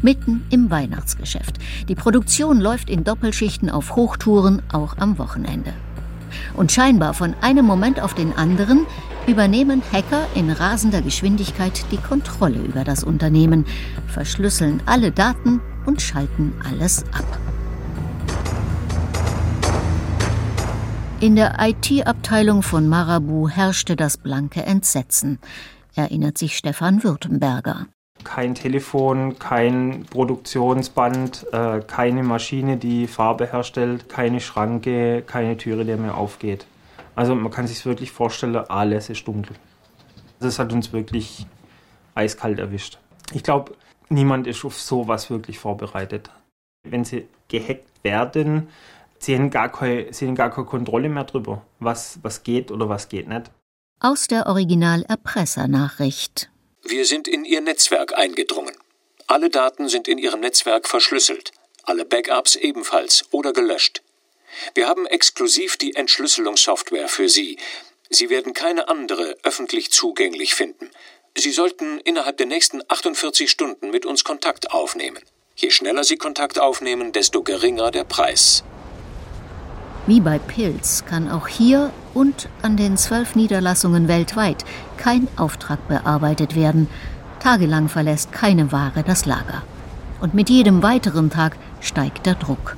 Mitten 0.02 0.44
im 0.50 0.70
Weihnachtsgeschäft. 0.70 1.56
Die 1.88 1.94
Produktion 1.94 2.60
läuft 2.60 2.90
in 2.90 3.02
Doppelschichten 3.02 3.70
auf 3.70 3.96
Hochtouren, 3.96 4.60
auch 4.70 4.98
am 4.98 5.16
Wochenende. 5.16 5.72
Und 6.52 6.70
scheinbar 6.70 7.14
von 7.14 7.34
einem 7.40 7.64
Moment 7.64 7.98
auf 7.98 8.12
den 8.12 8.34
anderen 8.34 8.86
übernehmen 9.26 9.82
Hacker 9.92 10.26
in 10.34 10.50
rasender 10.50 11.02
Geschwindigkeit 11.02 11.84
die 11.90 11.96
Kontrolle 11.96 12.58
über 12.58 12.84
das 12.84 13.04
Unternehmen, 13.04 13.64
verschlüsseln 14.06 14.82
alle 14.86 15.10
Daten 15.10 15.60
und 15.84 16.00
schalten 16.00 16.52
alles 16.68 17.04
ab. 17.12 17.24
In 21.20 21.34
der 21.34 21.56
IT-Abteilung 21.60 22.62
von 22.62 22.88
Marabu 22.88 23.48
herrschte 23.48 23.96
das 23.96 24.18
blanke 24.18 24.62
Entsetzen, 24.62 25.38
erinnert 25.94 26.38
sich 26.38 26.56
Stefan 26.56 27.02
Württemberger 27.02 27.86
kein 28.26 28.56
Telefon, 28.56 29.38
kein 29.38 30.04
Produktionsband, 30.10 31.46
äh, 31.52 31.80
keine 31.86 32.24
Maschine, 32.24 32.76
die 32.76 33.06
Farbe 33.06 33.46
herstellt, 33.46 34.08
keine 34.08 34.40
Schranke, 34.40 35.22
keine 35.24 35.56
Türe, 35.56 35.84
die 35.84 35.94
mir 35.94 36.14
aufgeht. 36.14 36.66
Also 37.16 37.34
man 37.34 37.50
kann 37.50 37.66
sich 37.66 37.84
wirklich 37.84 38.12
vorstellen, 38.12 38.54
alles 38.56 39.10
ist 39.10 39.26
dunkel. 39.26 39.56
Das 40.38 40.60
hat 40.60 40.72
uns 40.72 40.92
wirklich 40.92 41.46
eiskalt 42.14 42.60
erwischt. 42.60 42.98
Ich 43.32 43.42
glaube, 43.42 43.74
niemand 44.08 44.46
ist 44.46 44.64
auf 44.64 44.78
sowas 44.78 45.28
wirklich 45.30 45.58
vorbereitet. 45.58 46.30
Wenn 46.84 47.04
sie 47.04 47.26
gehackt 47.48 48.04
werden, 48.04 48.68
sie 49.18 49.34
haben 49.34 49.50
gar 49.50 49.72
keine, 49.72 50.12
sie 50.12 50.28
haben 50.28 50.36
gar 50.36 50.50
keine 50.50 50.66
Kontrolle 50.66 51.08
mehr 51.08 51.24
darüber, 51.24 51.62
was, 51.80 52.20
was 52.22 52.44
geht 52.44 52.70
oder 52.70 52.88
was 52.88 53.08
geht 53.08 53.26
nicht. 53.26 53.50
Aus 53.98 54.28
der 54.28 54.46
Original-Erpresser-Nachricht 54.46 56.50
wir 56.88 57.04
sind 57.04 57.26
in 57.26 57.44
Ihr 57.44 57.62
Netzwerk 57.62 58.16
eingedrungen. 58.16 58.76
Alle 59.26 59.50
Daten 59.50 59.88
sind 59.88 60.06
in 60.06 60.18
Ihrem 60.18 60.38
Netzwerk 60.38 60.88
verschlüsselt, 60.88 61.50
alle 61.82 62.04
Backups 62.04 62.54
ebenfalls 62.54 63.24
oder 63.32 63.52
gelöscht. 63.52 64.02
Wir 64.74 64.88
haben 64.88 65.06
exklusiv 65.06 65.76
die 65.76 65.94
Entschlüsselungssoftware 65.94 67.08
für 67.08 67.28
Sie. 67.28 67.58
Sie 68.10 68.30
werden 68.30 68.52
keine 68.52 68.88
andere 68.88 69.36
öffentlich 69.42 69.90
zugänglich 69.90 70.54
finden. 70.54 70.90
Sie 71.36 71.50
sollten 71.50 71.98
innerhalb 72.00 72.38
der 72.38 72.46
nächsten 72.46 72.82
48 72.88 73.50
Stunden 73.50 73.90
mit 73.90 74.06
uns 74.06 74.24
Kontakt 74.24 74.70
aufnehmen. 74.70 75.22
Je 75.54 75.70
schneller 75.70 76.04
Sie 76.04 76.16
Kontakt 76.16 76.58
aufnehmen, 76.58 77.12
desto 77.12 77.42
geringer 77.42 77.90
der 77.90 78.04
Preis. 78.04 78.64
Wie 80.06 80.20
bei 80.20 80.38
Pilz 80.38 81.04
kann 81.04 81.30
auch 81.30 81.48
hier 81.48 81.92
und 82.14 82.48
an 82.62 82.76
den 82.76 82.96
zwölf 82.96 83.34
Niederlassungen 83.34 84.06
weltweit 84.06 84.64
kein 84.96 85.26
Auftrag 85.36 85.88
bearbeitet 85.88 86.54
werden. 86.54 86.88
Tagelang 87.40 87.88
verlässt 87.88 88.32
keine 88.32 88.70
Ware 88.70 89.02
das 89.02 89.26
Lager. 89.26 89.62
Und 90.20 90.32
mit 90.32 90.48
jedem 90.48 90.82
weiteren 90.82 91.28
Tag 91.28 91.56
steigt 91.80 92.24
der 92.24 92.34
Druck. 92.34 92.76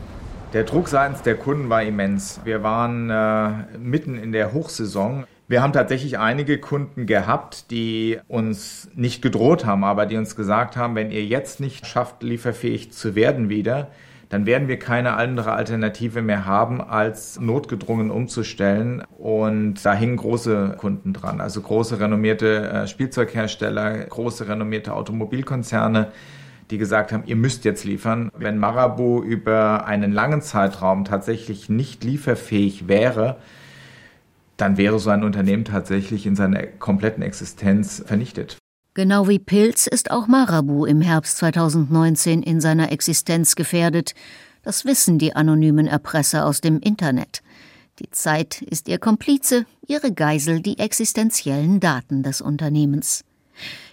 Der 0.55 0.65
Druck 0.65 0.89
seitens 0.89 1.21
der 1.21 1.35
Kunden 1.35 1.69
war 1.69 1.83
immens. 1.83 2.41
Wir 2.45 2.63
waren 2.63 3.11
äh, 3.11 3.79
mitten 3.79 4.17
in 4.17 4.33
der 4.33 4.55
Hochsaison. 4.55 5.25
Wir 5.47 5.61
haben 5.61 5.75
tatsächlich 5.75 6.19
einige 6.19 6.59
Kunden 6.59 7.05
gehabt, 7.05 7.71
die 7.71 8.19
uns 8.29 8.89
nicht 8.95 9.21
gedroht 9.21 9.67
haben, 9.67 9.85
aber 9.85 10.07
die 10.07 10.17
uns 10.17 10.37
gesagt 10.37 10.75
haben, 10.79 10.95
wenn 10.95 11.11
ihr 11.11 11.25
jetzt 11.25 11.61
nicht 11.61 11.87
schafft, 11.87 12.23
lieferfähig 12.23 12.93
zu 12.93 13.15
werden 13.15 13.51
wieder, 13.51 13.89
dann 14.31 14.47
werden 14.47 14.69
wir 14.69 14.79
keine 14.79 15.15
andere 15.15 15.53
Alternative 15.53 16.23
mehr 16.23 16.47
haben, 16.47 16.81
als 16.81 17.39
notgedrungen 17.39 18.11
umzustellen. 18.11 19.03
Und 19.19 19.85
da 19.85 19.93
hingen 19.93 20.17
große 20.17 20.77
Kunden 20.79 21.13
dran, 21.13 21.43
also 21.43 21.61
große 21.61 22.01
renommierte 22.01 22.71
äh, 22.71 22.87
Spielzeughersteller, 22.87 23.99
große 24.07 24.49
renommierte 24.49 24.95
Automobilkonzerne 24.95 26.09
die 26.71 26.79
gesagt 26.79 27.13
haben, 27.13 27.25
ihr 27.27 27.37
müsst 27.37 27.65
jetzt 27.65 27.85
liefern. 27.85 28.31
Wenn 28.37 28.59
Marabu 28.59 29.23
über 29.23 29.87
einen 29.87 30.13
langen 30.13 30.43
Zeitraum 30.43 31.05
tatsächlich 31.05 31.69
nicht 31.69 32.05
lieferfähig 32.05 32.89
wäre, 32.89 33.39
dann 34.57 34.77
wäre 34.77 34.99
so 34.99 35.11
ein 35.11 35.25
Unternehmen 35.25 35.65
tatsächlich 35.65 36.27
in 36.27 36.37
seiner 36.37 36.63
kompletten 36.67 37.23
Existenz 37.23 38.03
vernichtet. 38.05 38.59
Genau 38.95 39.29
wie 39.29 39.39
Pilz 39.39 39.87
ist 39.87 40.11
auch 40.11 40.27
Marabu 40.27 40.85
im 40.85 41.01
Herbst 41.01 41.37
2019 41.39 42.43
in 42.43 42.61
seiner 42.61 42.91
Existenz 42.91 43.55
gefährdet. 43.55 44.15
Das 44.63 44.85
wissen 44.85 45.19
die 45.19 45.37
anonymen 45.37 45.87
Erpresser 45.87 46.45
aus 46.45 46.61
dem 46.61 46.81
Internet. 46.81 47.43
Die 48.01 48.11
Zeit 48.11 48.61
ist 48.63 48.89
ihr 48.89 48.99
Komplize, 48.99 49.67
ihre 49.87 50.13
Geisel 50.13 50.61
die 50.61 50.79
existenziellen 50.79 51.81
Daten 51.81 52.23
des 52.23 52.41
Unternehmens. 52.41 53.25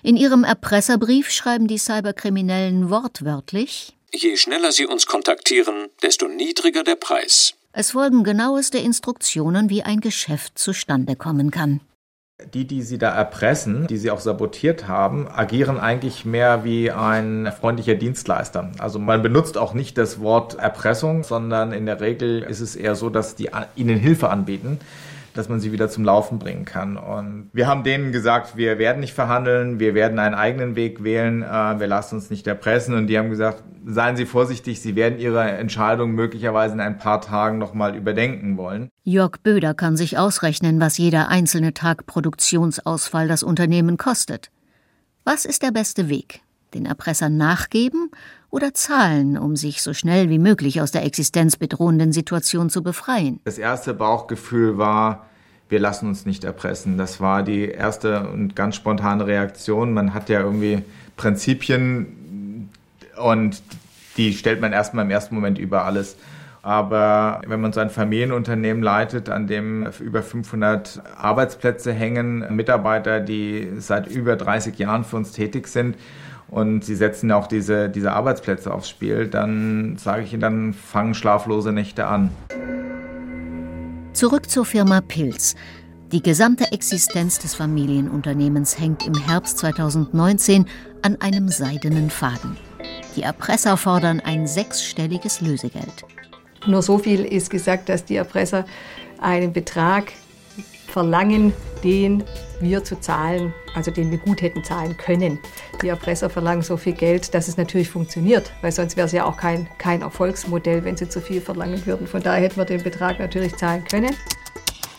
In 0.03 0.17
ihrem 0.17 0.43
Erpresserbrief 0.43 1.31
schreiben 1.31 1.67
die 1.67 1.77
Cyberkriminellen 1.77 2.89
wortwörtlich 2.89 3.95
Je 4.17 4.37
schneller 4.37 4.71
sie 4.71 4.85
uns 4.85 5.07
kontaktieren, 5.07 5.89
desto 6.01 6.29
niedriger 6.29 6.83
der 6.83 6.95
Preis. 6.95 7.55
Es 7.73 7.91
folgen 7.91 8.23
genaueste 8.23 8.77
Instruktionen, 8.77 9.69
wie 9.69 9.83
ein 9.83 9.99
Geschäft 9.99 10.57
zustande 10.57 11.17
kommen 11.17 11.51
kann. 11.51 11.81
Die, 12.53 12.65
die 12.65 12.81
sie 12.81 12.97
da 12.97 13.13
erpressen, 13.13 13.87
die 13.87 13.97
sie 13.97 14.11
auch 14.11 14.21
sabotiert 14.21 14.87
haben, 14.87 15.27
agieren 15.27 15.77
eigentlich 15.77 16.23
mehr 16.23 16.63
wie 16.63 16.91
ein 16.91 17.51
freundlicher 17.59 17.95
Dienstleister. 17.95 18.71
Also 18.77 18.99
man 18.99 19.21
benutzt 19.21 19.57
auch 19.57 19.73
nicht 19.73 19.97
das 19.97 20.21
Wort 20.21 20.55
Erpressung, 20.55 21.25
sondern 21.25 21.73
in 21.73 21.85
der 21.85 21.99
Regel 21.99 22.43
ist 22.43 22.61
es 22.61 22.77
eher 22.77 22.95
so, 22.95 23.09
dass 23.09 23.35
die 23.35 23.49
ihnen 23.75 23.97
Hilfe 23.97 24.29
anbieten 24.29 24.79
dass 25.35 25.49
man 25.49 25.59
sie 25.59 25.71
wieder 25.71 25.89
zum 25.89 26.03
Laufen 26.03 26.39
bringen 26.39 26.65
kann. 26.65 26.97
Und 26.97 27.49
wir 27.53 27.67
haben 27.67 27.83
denen 27.83 28.11
gesagt, 28.11 28.57
wir 28.57 28.77
werden 28.79 28.99
nicht 28.99 29.13
verhandeln, 29.13 29.79
wir 29.79 29.93
werden 29.93 30.17
einen 30.17 30.35
eigenen 30.35 30.75
Weg 30.75 31.03
wählen, 31.03 31.43
äh, 31.43 31.79
wir 31.79 31.87
lassen 31.87 32.15
uns 32.15 32.29
nicht 32.29 32.47
erpressen. 32.47 32.95
Und 32.95 33.07
die 33.07 33.17
haben 33.17 33.29
gesagt, 33.29 33.63
seien 33.85 34.15
Sie 34.15 34.25
vorsichtig, 34.25 34.81
Sie 34.81 34.95
werden 34.95 35.19
Ihre 35.19 35.43
Entscheidung 35.43 36.11
möglicherweise 36.11 36.73
in 36.73 36.79
ein 36.79 36.97
paar 36.97 37.21
Tagen 37.21 37.57
nochmal 37.57 37.95
überdenken 37.95 38.57
wollen. 38.57 38.89
Jörg 39.03 39.37
Böder 39.43 39.73
kann 39.73 39.97
sich 39.97 40.17
ausrechnen, 40.17 40.79
was 40.79 40.97
jeder 40.97 41.29
einzelne 41.29 41.73
Tag 41.73 42.05
Produktionsausfall 42.05 43.27
das 43.27 43.43
Unternehmen 43.43 43.97
kostet. 43.97 44.49
Was 45.23 45.45
ist 45.45 45.63
der 45.63 45.71
beste 45.71 46.09
Weg? 46.09 46.41
Den 46.73 46.85
Erpressern 46.85 47.37
nachgeben 47.37 48.09
oder 48.55 48.73
zahlen, 48.73 49.37
um 49.37 49.57
sich 49.57 49.81
so 49.81 49.93
schnell 49.93 50.29
wie 50.29 50.39
möglich 50.39 50.79
aus 50.79 50.91
der 50.91 51.03
existenzbedrohenden 51.03 52.13
Situation 52.13 52.69
zu 52.69 52.81
befreien? 52.81 53.41
Das 53.43 53.57
erste 53.57 53.93
Bauchgefühl 53.93 54.77
war, 54.77 55.25
wir 55.67 55.81
lassen 55.81 56.07
uns 56.07 56.25
nicht 56.25 56.45
erpressen. 56.45 56.97
Das 56.97 57.19
war 57.19 57.43
die 57.43 57.65
erste 57.65 58.29
und 58.29 58.55
ganz 58.55 58.77
spontane 58.77 59.27
Reaktion. 59.27 59.93
Man 59.93 60.13
hat 60.13 60.29
ja 60.29 60.39
irgendwie 60.39 60.83
Prinzipien 61.17 62.69
und 63.21 63.61
die 64.15 64.31
stellt 64.31 64.61
man 64.61 64.71
erstmal 64.71 65.03
im 65.03 65.11
ersten 65.11 65.35
Moment 65.35 65.57
über 65.57 65.83
alles. 65.83 66.15
Aber 66.61 67.41
wenn 67.45 67.59
man 67.59 67.73
so 67.73 67.81
ein 67.81 67.89
Familienunternehmen 67.89 68.81
leitet, 68.81 69.29
an 69.29 69.47
dem 69.47 69.85
über 69.99 70.23
500 70.23 71.01
Arbeitsplätze 71.17 71.91
hängen, 71.91 72.55
Mitarbeiter, 72.55 73.19
die 73.19 73.73
seit 73.79 74.07
über 74.07 74.37
30 74.37 74.79
Jahren 74.79 75.03
für 75.03 75.17
uns 75.17 75.33
tätig 75.33 75.67
sind 75.67 75.97
und 76.49 76.83
sie 76.83 76.95
setzen 76.95 77.31
auch 77.31 77.47
diese, 77.47 77.89
diese 77.89 78.11
Arbeitsplätze 78.11 78.73
aufs 78.73 78.89
Spiel, 78.89 79.27
dann 79.27 79.97
sage 79.97 80.23
ich 80.23 80.33
Ihnen, 80.33 80.41
dann 80.41 80.73
fangen 80.73 81.13
schlaflose 81.13 81.71
Nächte 81.71 82.07
an. 82.07 82.29
Zurück 84.13 84.49
zur 84.49 84.65
Firma 84.65 85.01
Pilz. 85.01 85.55
Die 86.11 86.21
gesamte 86.21 86.71
Existenz 86.71 87.39
des 87.39 87.55
Familienunternehmens 87.55 88.79
hängt 88.79 89.05
im 89.05 89.15
Herbst 89.15 89.57
2019 89.57 90.65
an 91.01 91.19
einem 91.19 91.49
seidenen 91.49 92.09
Faden. 92.09 92.55
Die 93.15 93.23
Erpresser 93.23 93.75
fordern 93.75 94.21
ein 94.21 94.47
sechsstelliges 94.47 95.41
Lösegeld. 95.41 96.05
Nur 96.67 96.81
so 96.81 96.97
viel 96.97 97.25
ist 97.25 97.49
gesagt, 97.49 97.89
dass 97.89 98.05
die 98.05 98.15
Erpresser 98.15 98.65
einen 99.19 99.51
Betrag 99.51 100.11
verlangen, 100.95 101.51
den 101.83 102.23
wir 102.61 102.85
zu 102.85 102.97
zahlen, 103.01 103.53
also 103.75 103.91
den 103.91 104.11
wir 104.11 104.17
gut 104.17 104.41
hätten 104.41 104.63
zahlen 104.63 104.95
können. 104.95 105.39
Die 105.81 105.89
Erpresser 105.89 106.29
verlangen 106.29 106.61
so 106.61 106.77
viel 106.77 106.93
Geld, 106.93 107.33
dass 107.33 107.49
es 107.49 107.57
natürlich 107.57 107.89
funktioniert, 107.89 108.53
weil 108.61 108.71
sonst 108.71 108.95
wäre 108.95 109.05
es 109.05 109.11
ja 109.11 109.25
auch 109.25 109.35
kein, 109.35 109.67
kein 109.77 110.03
Erfolgsmodell, 110.03 110.85
wenn 110.85 110.95
sie 110.95 111.09
zu 111.09 111.19
viel 111.19 111.41
verlangen 111.41 111.85
würden. 111.85 112.07
Von 112.07 112.23
daher 112.23 112.41
hätten 112.41 112.55
wir 112.55 112.63
den 112.63 112.81
Betrag 112.81 113.19
natürlich 113.19 113.57
zahlen 113.57 113.83
können. 113.83 114.15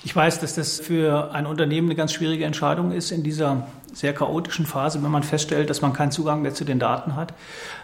Ich 0.05 0.15
weiß, 0.15 0.38
dass 0.38 0.55
das 0.55 0.81
für 0.81 1.33
ein 1.33 1.47
Unternehmen 1.47 1.88
eine 1.88 1.97
ganz 1.97 2.12
schwierige 2.12 2.45
Entscheidung 2.45 2.93
ist 2.93 3.11
in 3.11 3.23
dieser 3.23 3.67
sehr 3.95 4.12
chaotischen 4.12 4.67
Phase, 4.67 5.03
wenn 5.03 5.11
man 5.11 5.23
feststellt, 5.23 5.71
dass 5.71 5.81
man 5.81 5.95
keinen 5.95 6.11
Zugang 6.11 6.43
mehr 6.43 6.53
zu 6.53 6.67
den 6.67 6.79
Daten 6.79 7.17
hat 7.17 7.33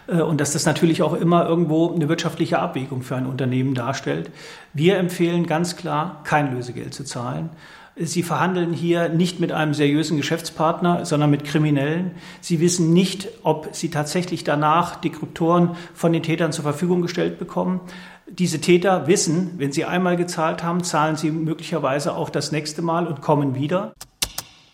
äh, 0.05 0.21
und 0.21 0.39
dass 0.39 0.53
das 0.53 0.67
natürlich 0.67 1.01
auch 1.01 1.15
immer 1.15 1.47
irgendwo 1.47 1.91
eine 1.91 2.07
wirtschaftliche 2.09 2.59
Abwägung 2.59 3.01
für 3.01 3.15
ein 3.15 3.25
Unternehmen 3.25 3.73
darstellt. 3.73 4.29
Wir 4.71 4.97
empfehlen 4.97 5.47
ganz 5.47 5.75
klar, 5.77 6.21
kein 6.23 6.53
Lösegeld 6.53 6.93
zu 6.93 7.03
zahlen. 7.03 7.49
Sie 7.95 8.23
verhandeln 8.23 8.73
hier 8.73 9.09
nicht 9.09 9.39
mit 9.39 9.51
einem 9.51 9.75
seriösen 9.75 10.17
Geschäftspartner, 10.17 11.05
sondern 11.05 11.29
mit 11.29 11.43
Kriminellen. 11.43 12.11
Sie 12.41 12.59
wissen 12.59 12.91
nicht, 12.91 13.27
ob 13.43 13.69
Sie 13.71 13.89
tatsächlich 13.89 14.43
danach 14.43 14.95
die 14.95 15.11
Kryptoren 15.11 15.75
von 15.93 16.11
den 16.11 16.23
Tätern 16.23 16.51
zur 16.51 16.63
Verfügung 16.63 17.03
gestellt 17.03 17.37
bekommen. 17.37 17.81
Diese 18.27 18.59
Täter 18.59 19.05
wissen, 19.05 19.51
wenn 19.57 19.71
sie 19.71 19.85
einmal 19.85 20.17
gezahlt 20.17 20.63
haben, 20.63 20.83
zahlen 20.83 21.17
sie 21.17 21.29
möglicherweise 21.29 22.15
auch 22.15 22.31
das 22.31 22.51
nächste 22.51 22.81
Mal 22.81 23.05
und 23.05 23.21
kommen 23.21 23.53
wieder. 23.53 23.93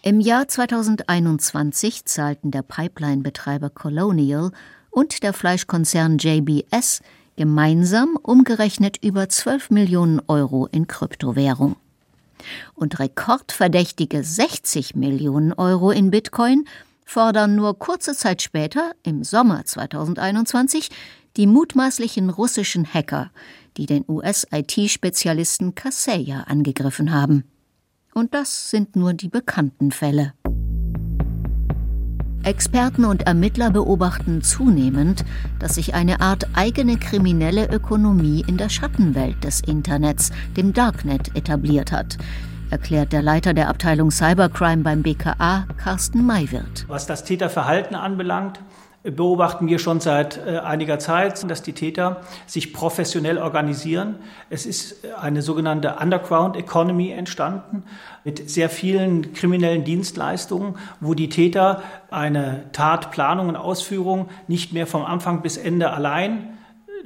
Im 0.01 0.21
Jahr 0.21 0.47
2021 0.47 2.05
zahlten 2.05 2.51
der 2.51 2.61
Pipeline-Betreiber 2.61 3.69
Colonial 3.69 4.51
und 4.91 5.23
der 5.23 5.33
Fleischkonzern 5.33 6.19
JBS 6.19 7.01
gemeinsam 7.35 8.17
umgerechnet 8.21 8.97
über 9.03 9.27
12 9.27 9.71
Millionen 9.71 10.21
Euro 10.27 10.67
in 10.71 10.87
Kryptowährung. 10.87 11.75
Und 12.73 12.99
rekordverdächtige 12.99 14.23
60 14.23 14.95
Millionen 14.95 15.53
Euro 15.53 15.91
in 15.91 16.11
Bitcoin 16.11 16.65
fordern 17.05 17.55
nur 17.55 17.77
kurze 17.79 18.13
Zeit 18.13 18.41
später, 18.41 18.91
im 19.03 19.23
Sommer 19.23 19.65
2021, 19.65 20.89
die 21.37 21.47
mutmaßlichen 21.47 22.29
russischen 22.29 22.85
Hacker, 22.85 23.31
die 23.77 23.85
den 23.85 24.05
US-IT-Spezialisten 24.07 25.75
Kaseya 25.75 26.41
angegriffen 26.41 27.11
haben. 27.11 27.43
Und 28.13 28.33
das 28.33 28.69
sind 28.69 28.95
nur 28.95 29.13
die 29.13 29.29
bekannten 29.29 29.91
Fälle. 29.91 30.33
Experten 32.43 33.03
und 33.03 33.23
Ermittler 33.23 33.69
beobachten 33.69 34.41
zunehmend, 34.41 35.25
dass 35.59 35.75
sich 35.75 35.93
eine 35.93 36.21
Art 36.21 36.47
eigene 36.53 36.97
kriminelle 36.97 37.69
Ökonomie 37.69 38.45
in 38.47 38.57
der 38.57 38.69
Schattenwelt 38.69 39.43
des 39.43 39.59
Internets, 39.59 40.31
dem 40.55 40.71
Darknet, 40.71 41.35
etabliert 41.35 41.91
hat, 41.91 42.17
erklärt 42.69 43.11
der 43.11 43.21
Leiter 43.21 43.53
der 43.53 43.67
Abteilung 43.67 44.09
Cybercrime 44.09 44.83
beim 44.83 45.03
BKA, 45.03 45.65
Carsten 45.77 46.25
Maywirth. 46.25 46.85
Was 46.87 47.07
das 47.07 47.25
Täterverhalten 47.25 47.95
anbelangt, 47.95 48.59
beobachten 49.03 49.67
wir 49.67 49.79
schon 49.79 49.99
seit 49.99 50.37
äh, 50.37 50.59
einiger 50.59 50.99
Zeit, 50.99 51.49
dass 51.49 51.61
die 51.61 51.73
Täter 51.73 52.21
sich 52.45 52.73
professionell 52.73 53.37
organisieren. 53.37 54.15
Es 54.49 54.65
ist 54.65 55.05
eine 55.19 55.41
sogenannte 55.41 55.95
Underground 56.01 56.57
Economy 56.57 57.11
entstanden 57.11 57.83
mit 58.23 58.49
sehr 58.49 58.69
vielen 58.69 59.33
kriminellen 59.33 59.83
Dienstleistungen, 59.83 60.75
wo 60.99 61.13
die 61.13 61.29
Täter 61.29 61.81
eine 62.11 62.65
Tat, 62.73 63.11
Planung 63.11 63.47
und 63.47 63.55
Ausführung 63.55 64.29
nicht 64.47 64.73
mehr 64.73 64.87
vom 64.87 65.05
Anfang 65.05 65.41
bis 65.41 65.55
Ende 65.55 65.91
allein 65.91 66.57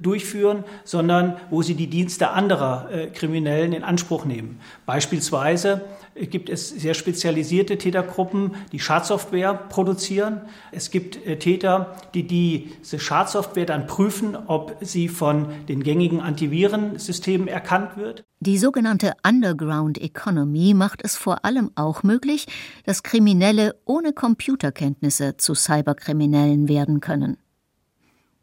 durchführen, 0.01 0.63
sondern 0.83 1.37
wo 1.49 1.61
sie 1.61 1.75
die 1.75 1.87
Dienste 1.87 2.31
anderer 2.31 2.89
äh, 2.91 3.07
Kriminellen 3.07 3.73
in 3.73 3.83
Anspruch 3.83 4.25
nehmen. 4.25 4.59
Beispielsweise 4.85 5.81
gibt 6.15 6.49
es 6.49 6.69
sehr 6.69 6.93
spezialisierte 6.93 7.77
Tätergruppen, 7.77 8.55
die 8.71 8.79
Schadsoftware 8.79 9.53
produzieren. 9.53 10.41
Es 10.71 10.91
gibt 10.91 11.25
äh, 11.25 11.37
Täter, 11.37 11.95
die 12.13 12.27
diese 12.27 12.99
Schadsoftware 12.99 13.65
dann 13.65 13.87
prüfen, 13.87 14.35
ob 14.35 14.77
sie 14.81 15.07
von 15.07 15.47
den 15.67 15.83
gängigen 15.83 16.21
Antivirensystemen 16.21 17.47
erkannt 17.47 17.97
wird. 17.97 18.23
Die 18.39 18.57
sogenannte 18.57 19.13
Underground 19.25 20.01
Economy 20.01 20.73
macht 20.73 21.01
es 21.03 21.15
vor 21.15 21.45
allem 21.45 21.71
auch 21.75 22.03
möglich, 22.03 22.45
dass 22.85 23.03
Kriminelle 23.03 23.75
ohne 23.85 24.11
Computerkenntnisse 24.11 25.37
zu 25.37 25.55
Cyberkriminellen 25.55 26.67
werden 26.67 26.99
können. 26.99 27.37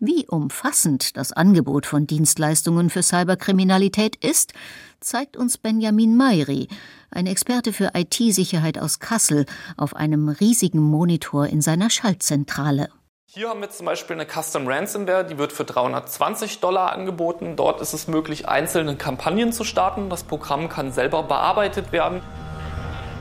Wie 0.02 0.26
umfassend 0.26 1.18
das 1.18 1.30
Angebot 1.30 1.84
von 1.84 2.06
Dienstleistungen 2.06 2.88
für 2.88 3.02
Cyberkriminalität 3.02 4.16
ist, 4.16 4.54
zeigt 4.98 5.36
uns 5.36 5.58
Benjamin 5.58 6.16
Mayri, 6.16 6.68
ein 7.10 7.26
Experte 7.26 7.74
für 7.74 7.90
IT-Sicherheit 7.92 8.78
aus 8.78 8.98
Kassel, 8.98 9.44
auf 9.76 9.94
einem 9.94 10.30
riesigen 10.30 10.80
Monitor 10.80 11.48
in 11.48 11.60
seiner 11.60 11.90
Schaltzentrale. 11.90 12.88
Hier 13.26 13.50
haben 13.50 13.60
wir 13.60 13.68
zum 13.68 13.84
Beispiel 13.84 14.18
eine 14.18 14.26
Custom 14.26 14.66
Ransomware, 14.66 15.26
die 15.26 15.36
wird 15.36 15.52
für 15.52 15.64
320 15.64 16.60
Dollar 16.60 16.92
angeboten. 16.92 17.56
Dort 17.56 17.82
ist 17.82 17.92
es 17.92 18.08
möglich, 18.08 18.48
einzelne 18.48 18.96
Kampagnen 18.96 19.52
zu 19.52 19.64
starten. 19.64 20.08
Das 20.08 20.24
Programm 20.24 20.70
kann 20.70 20.92
selber 20.92 21.24
bearbeitet 21.24 21.92
werden. 21.92 22.22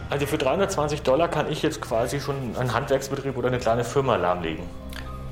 Also 0.10 0.26
für 0.26 0.38
320 0.38 1.02
Dollar 1.02 1.28
kann 1.28 1.52
ich 1.52 1.62
jetzt 1.62 1.82
quasi 1.82 2.22
schon 2.22 2.56
einen 2.58 2.74
Handwerksbetrieb 2.74 3.36
oder 3.36 3.50
eine 3.50 3.60
kleine 3.60 3.84
Firma 3.84 4.16
lahmlegen. 4.16 4.64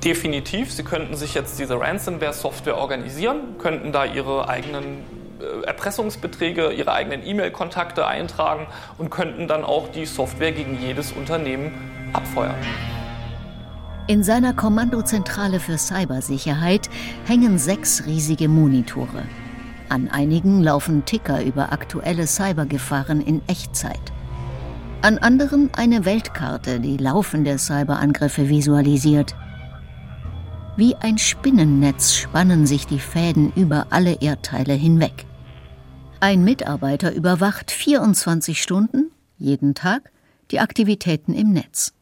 Definitiv. 0.04 0.72
Sie 0.72 0.84
könnten 0.84 1.16
sich 1.16 1.34
jetzt 1.34 1.58
diese 1.58 1.80
Ransomware-Software 1.80 2.76
organisieren, 2.76 3.58
könnten 3.58 3.92
da 3.92 4.04
Ihre 4.04 4.48
eigenen 4.48 5.04
äh, 5.40 5.66
Erpressungsbeträge, 5.66 6.70
Ihre 6.70 6.92
eigenen 6.92 7.26
E-Mail-Kontakte 7.26 8.06
eintragen 8.06 8.66
und 8.96 9.10
könnten 9.10 9.48
dann 9.48 9.64
auch 9.64 9.88
die 9.88 10.06
Software 10.06 10.52
gegen 10.52 10.78
jedes 10.80 11.12
Unternehmen 11.12 11.72
abfeuern. 12.12 12.54
In 14.06 14.22
seiner 14.22 14.54
Kommandozentrale 14.54 15.60
für 15.60 15.76
Cybersicherheit 15.76 16.88
hängen 17.26 17.58
sechs 17.58 18.06
riesige 18.06 18.48
Monitore. 18.48 19.24
An 19.90 20.08
einigen 20.08 20.62
laufen 20.62 21.04
Ticker 21.04 21.42
über 21.42 21.72
aktuelle 21.72 22.26
Cybergefahren 22.26 23.20
in 23.20 23.42
Echtzeit. 23.48 24.00
An 25.02 25.18
anderen 25.18 25.70
eine 25.76 26.04
Weltkarte, 26.04 26.80
die 26.80 26.96
laufende 26.96 27.58
Cyberangriffe 27.58 28.48
visualisiert. 28.48 29.34
Wie 30.78 30.94
ein 30.94 31.18
Spinnennetz 31.18 32.14
spannen 32.14 32.64
sich 32.64 32.86
die 32.86 33.00
Fäden 33.00 33.52
über 33.56 33.88
alle 33.90 34.20
Erdteile 34.20 34.74
hinweg. 34.74 35.26
Ein 36.20 36.44
Mitarbeiter 36.44 37.12
überwacht 37.12 37.72
24 37.72 38.62
Stunden, 38.62 39.10
jeden 39.38 39.74
Tag, 39.74 40.12
die 40.52 40.60
Aktivitäten 40.60 41.34
im 41.34 41.50
Netz. 41.52 41.94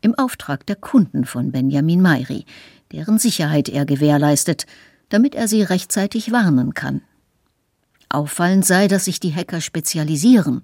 Im 0.00 0.16
Auftrag 0.16 0.66
der 0.66 0.74
Kunden 0.74 1.24
von 1.24 1.52
Benjamin 1.52 2.02
Mayri, 2.02 2.46
deren 2.90 3.20
Sicherheit 3.20 3.68
er 3.68 3.86
gewährleistet, 3.86 4.66
damit 5.08 5.36
er 5.36 5.46
sie 5.46 5.62
rechtzeitig 5.62 6.32
warnen 6.32 6.74
kann. 6.74 7.02
Auffallend 8.08 8.66
sei, 8.66 8.88
dass 8.88 9.04
sich 9.04 9.20
die 9.20 9.32
Hacker 9.32 9.60
spezialisieren, 9.60 10.62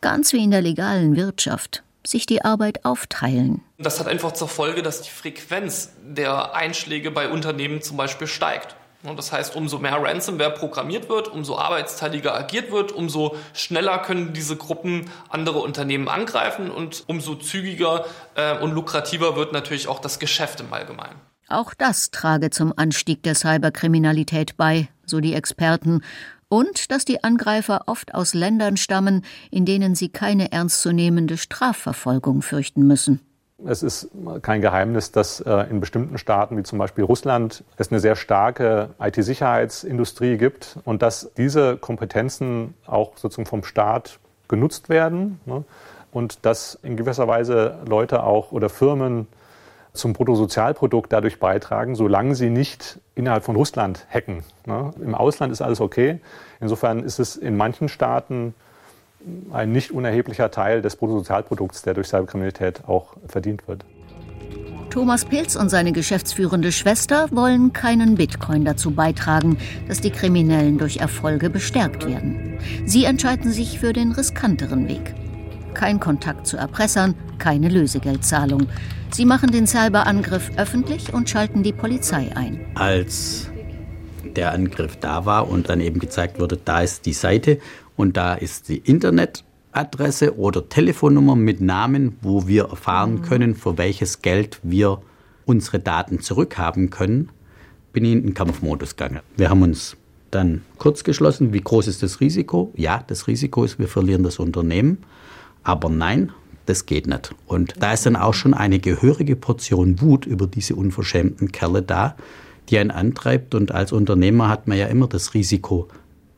ganz 0.00 0.32
wie 0.32 0.42
in 0.42 0.50
der 0.50 0.62
legalen 0.62 1.14
Wirtschaft, 1.14 1.84
sich 2.06 2.26
die 2.26 2.44
Arbeit 2.44 2.84
aufteilen. 2.84 3.62
Das 3.78 4.00
hat 4.00 4.08
einfach 4.08 4.32
zur 4.32 4.48
Folge, 4.48 4.82
dass 4.82 5.02
die 5.02 5.10
Frequenz 5.10 5.90
der 6.02 6.54
Einschläge 6.54 7.10
bei 7.10 7.28
Unternehmen 7.28 7.82
zum 7.82 7.96
Beispiel 7.96 8.26
steigt. 8.26 8.76
Das 9.16 9.32
heißt, 9.32 9.54
umso 9.54 9.78
mehr 9.78 10.02
Ransomware 10.02 10.52
programmiert 10.52 11.10
wird, 11.10 11.28
umso 11.28 11.58
arbeitsteiliger 11.58 12.34
agiert 12.34 12.70
wird, 12.70 12.90
umso 12.90 13.36
schneller 13.52 13.98
können 13.98 14.32
diese 14.32 14.56
Gruppen 14.56 15.10
andere 15.28 15.58
Unternehmen 15.58 16.08
angreifen 16.08 16.70
und 16.70 17.04
umso 17.06 17.34
zügiger 17.34 18.06
äh, 18.34 18.58
und 18.58 18.72
lukrativer 18.72 19.36
wird 19.36 19.52
natürlich 19.52 19.88
auch 19.88 19.98
das 19.98 20.18
Geschäft 20.18 20.60
im 20.60 20.72
Allgemeinen. 20.72 21.20
Auch 21.48 21.74
das 21.74 22.10
trage 22.10 22.48
zum 22.48 22.72
Anstieg 22.74 23.22
der 23.22 23.34
Cyberkriminalität 23.34 24.56
bei, 24.56 24.88
so 25.04 25.20
die 25.20 25.34
Experten, 25.34 26.02
und 26.48 26.90
dass 26.90 27.04
die 27.04 27.24
Angreifer 27.24 27.82
oft 27.86 28.14
aus 28.14 28.34
Ländern 28.34 28.76
stammen, 28.76 29.24
in 29.50 29.64
denen 29.64 29.94
sie 29.94 30.08
keine 30.08 30.52
ernstzunehmende 30.52 31.36
Strafverfolgung 31.36 32.42
fürchten 32.42 32.86
müssen. 32.86 33.20
Es 33.66 33.82
ist 33.82 34.08
kein 34.42 34.60
Geheimnis, 34.60 35.12
dass 35.12 35.40
äh, 35.40 35.70
in 35.70 35.80
bestimmten 35.80 36.18
Staaten 36.18 36.56
wie 36.56 36.64
zum 36.64 36.78
Beispiel 36.78 37.04
Russland 37.04 37.64
es 37.76 37.90
eine 37.90 38.00
sehr 38.00 38.16
starke 38.16 38.90
IT-Sicherheitsindustrie 39.00 40.36
gibt 40.36 40.78
und 40.84 41.02
dass 41.02 41.30
diese 41.36 41.76
Kompetenzen 41.76 42.74
auch 42.86 43.16
sozusagen 43.16 43.46
vom 43.46 43.64
Staat 43.64 44.18
genutzt 44.48 44.88
werden 44.88 45.40
ne? 45.46 45.64
und 46.12 46.44
dass 46.44 46.78
in 46.82 46.96
gewisser 46.96 47.28
Weise 47.28 47.78
Leute 47.88 48.24
auch 48.24 48.52
oder 48.52 48.68
Firmen 48.68 49.28
zum 49.94 50.12
Bruttosozialprodukt 50.12 51.12
dadurch 51.12 51.38
beitragen, 51.38 51.94
solange 51.94 52.34
sie 52.34 52.50
nicht 52.50 52.98
innerhalb 53.14 53.44
von 53.44 53.54
Russland 53.56 54.06
hacken. 54.10 54.42
Ne? 54.66 54.92
Im 55.00 55.14
Ausland 55.14 55.52
ist 55.52 55.62
alles 55.62 55.80
okay. 55.80 56.20
Insofern 56.60 57.04
ist 57.04 57.20
es 57.20 57.36
in 57.36 57.56
manchen 57.56 57.88
Staaten 57.88 58.54
ein 59.52 59.72
nicht 59.72 59.92
unerheblicher 59.92 60.50
Teil 60.50 60.82
des 60.82 60.96
Bruttosozialprodukts, 60.96 61.82
der 61.82 61.94
durch 61.94 62.08
Cyberkriminalität 62.08 62.82
auch 62.86 63.14
verdient 63.28 63.66
wird. 63.68 63.84
Thomas 64.90 65.24
Pilz 65.24 65.56
und 65.56 65.70
seine 65.70 65.92
geschäftsführende 65.92 66.70
Schwester 66.70 67.28
wollen 67.32 67.72
keinen 67.72 68.16
Bitcoin 68.16 68.64
dazu 68.64 68.92
beitragen, 68.92 69.58
dass 69.88 70.00
die 70.00 70.10
Kriminellen 70.10 70.78
durch 70.78 70.98
Erfolge 70.98 71.50
bestärkt 71.50 72.06
werden. 72.06 72.58
Sie 72.84 73.04
entscheiden 73.04 73.50
sich 73.50 73.80
für 73.80 73.92
den 73.92 74.12
riskanteren 74.12 74.88
Weg. 74.88 75.14
Kein 75.72 75.98
Kontakt 75.98 76.46
zu 76.46 76.56
Erpressern, 76.56 77.16
keine 77.44 77.68
Lösegeldzahlung. 77.68 78.68
Sie 79.12 79.26
machen 79.26 79.50
den 79.50 79.66
Cyberangriff 79.66 80.50
öffentlich 80.56 81.12
und 81.12 81.28
schalten 81.28 81.62
die 81.62 81.74
Polizei 81.74 82.34
ein. 82.34 82.58
Als 82.74 83.50
der 84.34 84.52
Angriff 84.52 84.96
da 84.96 85.26
war 85.26 85.50
und 85.50 85.68
dann 85.68 85.82
eben 85.82 86.00
gezeigt 86.00 86.40
wurde, 86.40 86.58
da 86.64 86.80
ist 86.80 87.04
die 87.04 87.12
Seite 87.12 87.58
und 87.96 88.16
da 88.16 88.32
ist 88.32 88.70
die 88.70 88.78
Internetadresse 88.78 90.38
oder 90.38 90.70
Telefonnummer 90.70 91.36
mit 91.36 91.60
Namen, 91.60 92.16
wo 92.22 92.48
wir 92.48 92.70
erfahren 92.70 93.20
können, 93.20 93.54
für 93.54 93.76
welches 93.76 94.22
Geld 94.22 94.58
wir 94.62 95.02
unsere 95.44 95.80
Daten 95.80 96.20
zurückhaben 96.20 96.88
können, 96.88 97.28
bin 97.92 98.06
ich 98.06 98.12
in 98.12 98.22
den 98.22 98.32
Kampfmodus 98.32 98.96
gegangen. 98.96 99.20
Wir 99.36 99.50
haben 99.50 99.60
uns 99.60 99.98
dann 100.30 100.62
kurz 100.78 101.04
geschlossen, 101.04 101.52
wie 101.52 101.60
groß 101.60 101.88
ist 101.88 102.02
das 102.02 102.20
Risiko? 102.20 102.72
Ja, 102.74 103.04
das 103.06 103.26
Risiko 103.26 103.64
ist, 103.64 103.78
wir 103.78 103.88
verlieren 103.88 104.22
das 104.22 104.38
Unternehmen. 104.38 105.04
Aber 105.62 105.90
nein, 105.90 106.32
das 106.66 106.86
geht 106.86 107.06
nicht. 107.06 107.34
Und 107.46 107.74
da 107.80 107.92
ist 107.92 108.06
dann 108.06 108.16
auch 108.16 108.34
schon 108.34 108.54
eine 108.54 108.78
gehörige 108.78 109.36
Portion 109.36 110.00
Wut 110.00 110.26
über 110.26 110.46
diese 110.46 110.74
unverschämten 110.74 111.52
Kerle 111.52 111.82
da, 111.82 112.16
die 112.68 112.78
einen 112.78 112.90
antreibt. 112.90 113.54
Und 113.54 113.72
als 113.72 113.92
Unternehmer 113.92 114.48
hat 114.48 114.66
man 114.68 114.78
ja 114.78 114.86
immer 114.86 115.06
das 115.06 115.34
Risiko, 115.34 115.88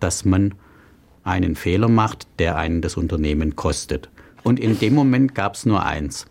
dass 0.00 0.24
man 0.24 0.54
einen 1.22 1.56
Fehler 1.56 1.88
macht, 1.88 2.26
der 2.38 2.56
einen 2.56 2.82
das 2.82 2.96
Unternehmen 2.96 3.56
kostet. 3.56 4.08
Und 4.42 4.60
in 4.60 4.78
dem 4.78 4.94
Moment 4.94 5.34
gab 5.34 5.54
es 5.54 5.66
nur 5.66 5.84
eins. 5.84 6.26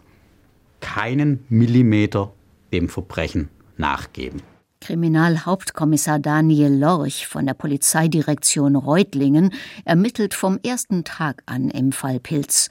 Keinen 0.80 1.44
Millimeter 1.50 2.32
dem 2.72 2.90
Verbrechen 2.90 3.50
nachgeben. 3.78 4.42
Kriminalhauptkommissar 4.82 6.20
Daniel 6.20 6.72
Lorch 6.72 7.28
von 7.28 7.46
der 7.46 7.56
Polizeidirektion 7.56 8.76
Reutlingen 8.76 9.52
ermittelt 9.84 10.34
vom 10.34 10.60
ersten 10.64 11.04
Tag 11.04 11.42
an 11.48 11.70
im 11.70 11.92
Fall 11.92 12.20
Pilz. 12.20 12.70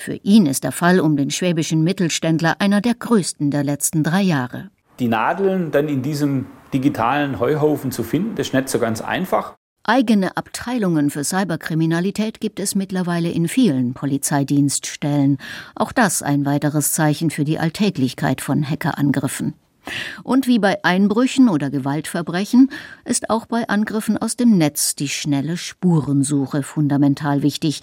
Für 0.00 0.14
ihn 0.22 0.46
ist 0.46 0.64
der 0.64 0.72
Fall 0.72 0.98
um 0.98 1.18
den 1.18 1.30
schwäbischen 1.30 1.84
Mittelständler 1.84 2.56
einer 2.58 2.80
der 2.80 2.94
größten 2.94 3.50
der 3.50 3.62
letzten 3.62 4.02
drei 4.02 4.22
Jahre. 4.22 4.70
Die 4.98 5.08
Nadeln 5.08 5.72
dann 5.72 5.88
in 5.88 6.00
diesem 6.00 6.46
digitalen 6.72 7.38
Heuhaufen 7.38 7.92
zu 7.92 8.02
finden, 8.02 8.34
das 8.34 8.46
ist 8.46 8.54
nicht 8.54 8.70
so 8.70 8.78
ganz 8.78 9.02
einfach. 9.02 9.56
Eigene 9.82 10.38
Abteilungen 10.38 11.10
für 11.10 11.22
Cyberkriminalität 11.22 12.40
gibt 12.40 12.60
es 12.60 12.74
mittlerweile 12.74 13.30
in 13.30 13.46
vielen 13.46 13.92
Polizeidienststellen. 13.92 15.36
Auch 15.74 15.92
das 15.92 16.22
ein 16.22 16.46
weiteres 16.46 16.92
Zeichen 16.92 17.28
für 17.28 17.44
die 17.44 17.58
Alltäglichkeit 17.58 18.40
von 18.40 18.66
Hackerangriffen. 18.66 19.52
Und 20.22 20.46
wie 20.46 20.58
bei 20.58 20.82
Einbrüchen 20.82 21.50
oder 21.50 21.68
Gewaltverbrechen 21.68 22.70
ist 23.04 23.28
auch 23.28 23.44
bei 23.44 23.68
Angriffen 23.68 24.16
aus 24.16 24.36
dem 24.36 24.56
Netz 24.56 24.94
die 24.94 25.08
schnelle 25.08 25.58
Spurensuche 25.58 26.62
fundamental 26.62 27.42
wichtig. 27.42 27.82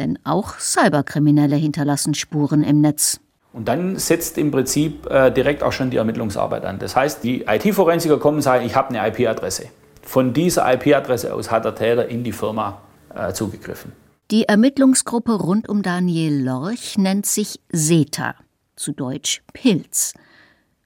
Denn 0.00 0.18
auch 0.24 0.58
Cyberkriminelle 0.58 1.56
hinterlassen 1.56 2.14
Spuren 2.14 2.64
im 2.64 2.80
Netz. 2.80 3.20
Und 3.52 3.68
dann 3.68 3.98
setzt 3.98 4.38
im 4.38 4.50
Prinzip 4.50 5.06
äh, 5.10 5.30
direkt 5.30 5.62
auch 5.62 5.72
schon 5.72 5.90
die 5.90 5.98
Ermittlungsarbeit 5.98 6.64
an. 6.64 6.78
Das 6.78 6.96
heißt, 6.96 7.22
die 7.22 7.42
IT-Forensiker 7.42 8.18
kommen 8.18 8.36
und 8.36 8.42
sagen, 8.42 8.64
ich 8.64 8.74
habe 8.74 8.88
eine 8.88 9.06
IP-Adresse. 9.06 9.66
Von 10.02 10.32
dieser 10.32 10.72
IP-Adresse 10.72 11.34
aus 11.34 11.50
hat 11.50 11.66
der 11.66 11.74
Täter 11.74 12.08
in 12.08 12.24
die 12.24 12.32
Firma 12.32 12.80
äh, 13.14 13.34
zugegriffen. 13.34 13.92
Die 14.30 14.44
Ermittlungsgruppe 14.44 15.32
rund 15.32 15.68
um 15.68 15.82
Daniel 15.82 16.42
Lorch 16.42 16.96
nennt 16.96 17.26
sich 17.26 17.60
SETA, 17.70 18.36
zu 18.76 18.92
Deutsch 18.92 19.42
Pilz. 19.52 20.14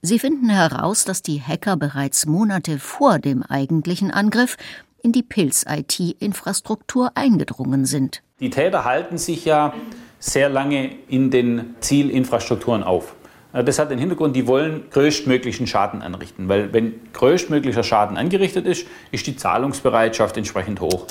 Sie 0.01 0.19
finden 0.19 0.49
heraus, 0.49 1.05
dass 1.05 1.21
die 1.21 1.41
Hacker 1.41 1.77
bereits 1.77 2.25
Monate 2.25 2.79
vor 2.79 3.19
dem 3.19 3.43
eigentlichen 3.43 4.11
Angriff 4.11 4.57
in 5.01 5.13
die 5.13 5.23
Pilz-IT-Infrastruktur 5.23 7.11
eingedrungen 7.15 7.85
sind. 7.85 8.21
Die 8.41 8.49
Täter 8.49 8.83
halten 8.83 9.17
sich 9.17 9.45
ja 9.45 9.73
sehr 10.19 10.49
lange 10.49 10.93
in 11.07 11.31
den 11.31 11.75
Zielinfrastrukturen 11.79 12.83
auf. 12.83 13.15
Äh, 13.53 13.63
das 13.63 13.79
hat 13.79 13.91
den 13.91 13.99
Hintergrund, 13.99 14.35
die 14.35 14.45
wollen 14.45 14.89
größtmöglichen 14.91 15.67
Schaden 15.67 16.01
anrichten, 16.01 16.49
weil 16.49 16.73
wenn 16.73 16.95
größtmöglicher 17.13 17.83
Schaden 17.83 18.17
angerichtet 18.17 18.65
ist, 18.65 18.87
ist 19.11 19.25
die 19.27 19.37
Zahlungsbereitschaft 19.37 20.35
entsprechend 20.35 20.81
hoch. 20.81 21.07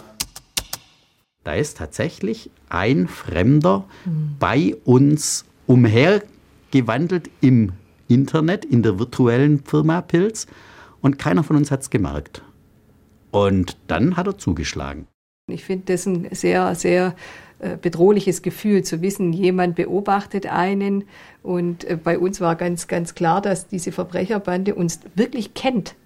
Da 1.45 1.55
ist 1.55 1.79
tatsächlich 1.79 2.51
ein 2.69 3.09
Fremder 3.09 3.85
mhm. 4.05 4.37
bei 4.39 4.77
uns 4.85 5.47
umhergewandelt 5.67 7.31
im 7.41 7.73
Internet, 8.07 8.67
in 8.67 8.83
der 8.83 8.99
virtuellen 8.99 9.65
Firma 9.65 10.03
Pilz 10.03 10.47
und 11.01 11.19
keiner 11.19 11.43
von 11.43 11.57
uns 11.57 11.71
hat 11.71 11.81
es 11.81 11.91
gemerkt. 11.91 12.43
Und 13.31 13.79
dann 13.87 14.17
hat 14.17 14.27
er 14.27 14.37
zugeschlagen. 14.37 15.07
Ich 15.47 15.65
finde 15.65 15.93
das 15.93 16.07
ein 16.07 16.29
sehr, 16.33 16.75
sehr 16.75 17.15
äh, 17.59 17.77
bedrohliches 17.77 18.41
Gefühl 18.41 18.83
zu 18.83 19.03
wissen, 19.03 19.35
jemand 19.35 19.77
beobachtet 19.77 20.47
einen. 20.47 21.05
Und 21.43 21.85
äh, 21.85 21.99
bei 22.03 22.19
uns 22.19 22.41
war 22.41 22.57
ganz, 22.57 22.89
ganz 22.89 23.15
klar, 23.15 23.43
dass 23.43 23.69
diese 23.69 23.93
Verbrecherbande 23.93 24.75
uns 24.75 25.01
wirklich 25.15 25.53
kennt. 25.53 25.97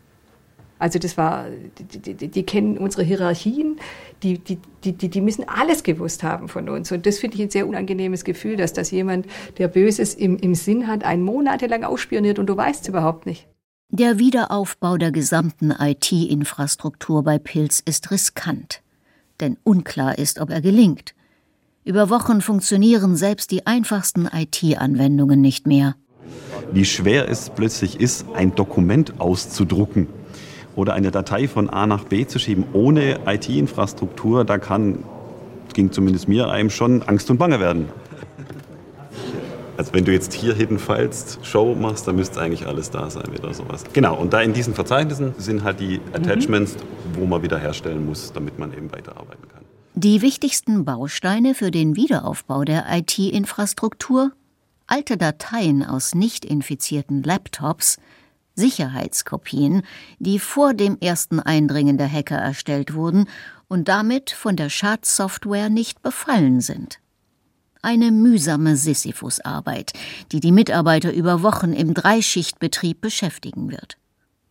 Also 0.80 0.98
das 0.98 1.16
war, 1.16 1.46
die, 1.78 2.14
die, 2.14 2.28
die 2.28 2.42
kennen 2.44 2.78
unsere 2.78 3.04
Hierarchien, 3.04 3.78
die, 4.24 4.38
die, 4.38 4.58
die, 4.84 4.92
die 4.92 5.20
müssen 5.20 5.48
alles 5.48 5.84
gewusst 5.84 6.24
haben 6.24 6.48
von 6.48 6.68
uns. 6.68 6.90
Und 6.90 7.06
das 7.06 7.18
finde 7.20 7.36
ich 7.36 7.42
ein 7.42 7.50
sehr 7.50 7.68
unangenehmes 7.68 8.24
Gefühl, 8.24 8.56
dass 8.56 8.72
das 8.72 8.90
jemand, 8.90 9.26
der 9.58 9.68
Böses 9.68 10.14
im, 10.14 10.36
im 10.36 10.56
Sinn 10.56 10.88
hat, 10.88 11.04
einen 11.04 11.22
monatelang 11.22 11.84
ausspioniert 11.84 12.40
und 12.40 12.46
du 12.46 12.56
weißt 12.56 12.82
es 12.82 12.88
überhaupt 12.88 13.24
nicht. 13.26 13.46
Der 13.90 14.18
Wiederaufbau 14.18 14.96
der 14.96 15.12
gesamten 15.12 15.70
IT-Infrastruktur 15.70 17.22
bei 17.22 17.38
Pilz 17.38 17.80
ist 17.84 18.10
riskant. 18.10 18.82
Denn 19.40 19.56
unklar 19.64 20.18
ist, 20.18 20.40
ob 20.40 20.50
er 20.50 20.60
gelingt. 20.60 21.14
Über 21.84 22.10
Wochen 22.10 22.40
funktionieren 22.40 23.16
selbst 23.16 23.50
die 23.50 23.66
einfachsten 23.66 24.28
IT-Anwendungen 24.32 25.40
nicht 25.40 25.66
mehr. 25.66 25.94
Wie 26.72 26.84
schwer 26.84 27.28
es 27.28 27.50
plötzlich 27.50 27.98
ist, 28.00 28.26
ein 28.34 28.54
Dokument 28.54 29.20
auszudrucken 29.20 30.06
oder 30.76 30.92
eine 30.94 31.10
Datei 31.10 31.48
von 31.48 31.70
A 31.70 31.86
nach 31.86 32.04
B 32.04 32.26
zu 32.26 32.38
schieben 32.38 32.64
ohne 32.72 33.20
IT-Infrastruktur, 33.26 34.44
da 34.44 34.58
kann, 34.58 35.02
ging 35.72 35.90
zumindest 35.92 36.28
mir 36.28 36.48
einem 36.50 36.68
schon 36.70 37.02
Angst 37.02 37.30
und 37.30 37.38
Bange 37.38 37.58
werden. 37.58 37.88
Also 39.78 39.94
wenn 39.94 40.04
du 40.04 40.12
jetzt 40.12 40.32
hier 40.32 40.54
Hidden 40.54 40.80
Files 40.80 41.38
Show 41.42 41.76
machst, 41.76 42.08
dann 42.08 42.16
müsste 42.16 42.40
eigentlich 42.40 42.66
alles 42.66 42.90
da 42.90 43.08
sein 43.10 43.32
wieder 43.32 43.54
sowas. 43.54 43.84
Genau, 43.92 44.16
und 44.16 44.32
da 44.32 44.40
in 44.42 44.52
diesen 44.52 44.74
Verzeichnissen 44.74 45.36
sind 45.38 45.62
halt 45.62 45.78
die 45.78 46.00
Attachments, 46.12 46.74
mhm. 46.74 47.20
wo 47.20 47.26
man 47.26 47.42
wieder 47.42 47.58
herstellen 47.58 48.04
muss, 48.04 48.32
damit 48.32 48.58
man 48.58 48.72
eben 48.72 48.90
weiterarbeiten 48.90 49.48
kann. 49.48 49.62
Die 49.94 50.20
wichtigsten 50.20 50.84
Bausteine 50.84 51.54
für 51.54 51.70
den 51.70 51.94
Wiederaufbau 51.94 52.64
der 52.64 52.86
IT-Infrastruktur? 52.90 54.32
Alte 54.88 55.16
Dateien 55.16 55.84
aus 55.84 56.12
nicht 56.12 56.44
infizierten 56.44 57.22
Laptops, 57.22 57.98
Sicherheitskopien, 58.56 59.82
die 60.18 60.40
vor 60.40 60.74
dem 60.74 60.98
ersten 61.00 61.38
Eindringen 61.38 61.98
der 61.98 62.10
Hacker 62.10 62.38
erstellt 62.38 62.94
wurden 62.94 63.28
und 63.68 63.86
damit 63.86 64.30
von 64.32 64.56
der 64.56 64.70
Schadsoftware 64.70 65.68
nicht 65.68 66.02
befallen 66.02 66.60
sind. 66.60 66.98
Eine 67.82 68.10
mühsame 68.10 68.76
Sisyphusarbeit, 68.76 69.92
die 70.32 70.40
die 70.40 70.52
Mitarbeiter 70.52 71.12
über 71.12 71.42
Wochen 71.42 71.72
im 71.72 71.94
Dreischichtbetrieb 71.94 73.00
beschäftigen 73.00 73.70
wird. 73.70 73.98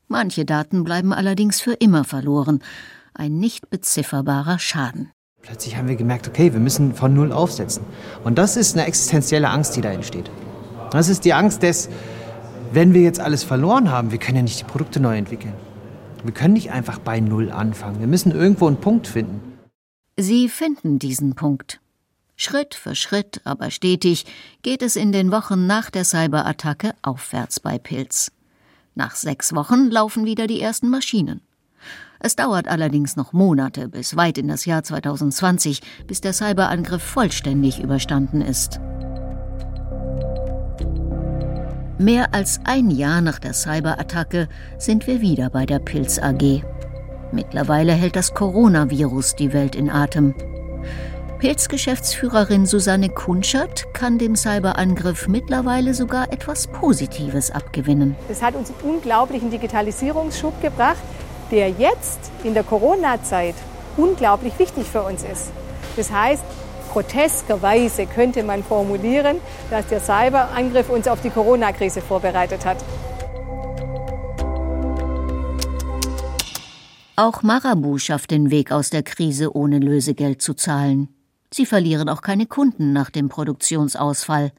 Manche 0.07 0.45
Daten 0.45 0.85
bleiben 0.85 1.11
allerdings 1.11 1.59
für 1.59 1.73
immer 1.73 2.05
verloren, 2.05 2.63
ein 3.13 3.37
nicht 3.37 3.69
bezifferbarer 3.69 4.59
Schaden. 4.59 5.11
Plötzlich 5.41 5.75
haben 5.75 5.89
wir 5.89 5.97
gemerkt, 5.97 6.27
okay, 6.27 6.53
wir 6.53 6.59
müssen 6.59 6.93
von 6.93 7.13
Null 7.13 7.31
aufsetzen. 7.31 7.83
Und 8.23 8.37
das 8.37 8.55
ist 8.55 8.75
eine 8.75 8.87
existenzielle 8.87 9.49
Angst, 9.49 9.75
die 9.75 9.81
da 9.81 9.91
entsteht. 9.91 10.29
Das 10.91 11.09
ist 11.09 11.25
die 11.25 11.33
Angst 11.33 11.63
des, 11.63 11.89
wenn 12.71 12.93
wir 12.93 13.01
jetzt 13.01 13.19
alles 13.19 13.43
verloren 13.43 13.91
haben, 13.91 14.11
wir 14.11 14.19
können 14.19 14.37
ja 14.37 14.43
nicht 14.43 14.59
die 14.59 14.65
Produkte 14.65 14.99
neu 14.99 15.17
entwickeln. 15.17 15.53
Wir 16.23 16.33
können 16.33 16.53
nicht 16.53 16.71
einfach 16.71 16.99
bei 16.99 17.19
Null 17.19 17.51
anfangen. 17.51 17.99
Wir 17.99 18.07
müssen 18.07 18.31
irgendwo 18.31 18.67
einen 18.67 18.77
Punkt 18.77 19.07
finden. 19.07 19.41
Sie 20.17 20.49
finden 20.49 20.99
diesen 20.99 21.35
Punkt. 21.35 21.79
Schritt 22.39 22.75
für 22.75 22.93
Schritt, 22.93 23.41
aber 23.45 23.71
stetig 23.71 24.25
geht 24.61 24.83
es 24.83 24.95
in 24.95 25.11
den 25.11 25.31
Wochen 25.31 25.65
nach 25.65 25.89
der 25.89 26.05
Cyberattacke 26.05 26.93
aufwärts 27.01 27.59
bei 27.59 27.79
Pilz. 27.79 28.31
Nach 28.93 29.15
sechs 29.15 29.55
Wochen 29.55 29.89
laufen 29.89 30.23
wieder 30.23 30.45
die 30.45 30.61
ersten 30.61 30.87
Maschinen. 30.89 31.41
Es 32.19 32.35
dauert 32.35 32.67
allerdings 32.67 33.15
noch 33.15 33.33
Monate 33.33 33.89
bis 33.89 34.15
weit 34.15 34.37
in 34.37 34.47
das 34.47 34.65
Jahr 34.65 34.83
2020, 34.83 35.81
bis 36.05 36.21
der 36.21 36.33
Cyberangriff 36.33 37.01
vollständig 37.01 37.79
überstanden 37.79 38.41
ist. 38.41 38.79
Mehr 41.97 42.35
als 42.35 42.59
ein 42.65 42.91
Jahr 42.91 43.21
nach 43.21 43.39
der 43.39 43.53
Cyberattacke 43.53 44.47
sind 44.77 45.07
wir 45.07 45.21
wieder 45.21 45.49
bei 45.49 45.65
der 45.65 45.79
Pilz 45.79 46.19
AG. 46.19 46.61
Mittlerweile 47.31 47.93
hält 47.93 48.15
das 48.15 48.35
Coronavirus 48.35 49.35
die 49.35 49.53
Welt 49.53 49.75
in 49.75 49.89
Atem. 49.89 50.35
Pilz-Geschäftsführerin 51.39 52.65
Susanne 52.65 53.09
Kunschert 53.09 53.93
kann 53.93 54.17
dem 54.17 54.35
Cyberangriff 54.35 55.27
mittlerweile 55.27 55.93
sogar 55.93 56.33
etwas 56.33 56.65
Positives 56.65 57.51
abgewinnen. 57.51 58.15
Es 58.27 58.41
hat 58.41 58.55
uns 58.55 58.71
einen 58.71 58.95
unglaublichen 58.95 59.51
Digitalisierungsschub 59.51 60.59
gebracht, 60.63 60.97
der 61.51 61.69
jetzt 61.69 62.31
in 62.43 62.55
der 62.55 62.63
Corona-Zeit 62.63 63.53
unglaublich 63.97 64.57
wichtig 64.57 64.87
für 64.87 65.03
uns 65.03 65.21
ist. 65.23 65.51
Das 65.95 66.11
heißt, 66.11 66.43
groteskerweise 66.91 68.07
könnte 68.07 68.41
man 68.41 68.63
formulieren, 68.63 69.37
dass 69.69 69.85
der 69.85 69.99
Cyberangriff 69.99 70.89
uns 70.89 71.07
auf 71.07 71.21
die 71.21 71.29
Corona-Krise 71.29 72.01
vorbereitet 72.01 72.65
hat. 72.65 72.77
Auch 77.15 77.43
Marabu 77.43 77.99
schafft 77.99 78.31
den 78.31 78.49
Weg 78.49 78.71
aus 78.71 78.89
der 78.89 79.03
Krise, 79.03 79.55
ohne 79.55 79.77
Lösegeld 79.77 80.41
zu 80.41 80.55
zahlen. 80.55 81.09
Sie 81.53 81.65
verlieren 81.65 82.09
auch 82.09 82.21
keine 82.21 82.45
Kunden 82.45 82.93
nach 82.93 83.09
dem 83.09 83.29
Produktionsausfall. 83.29 84.51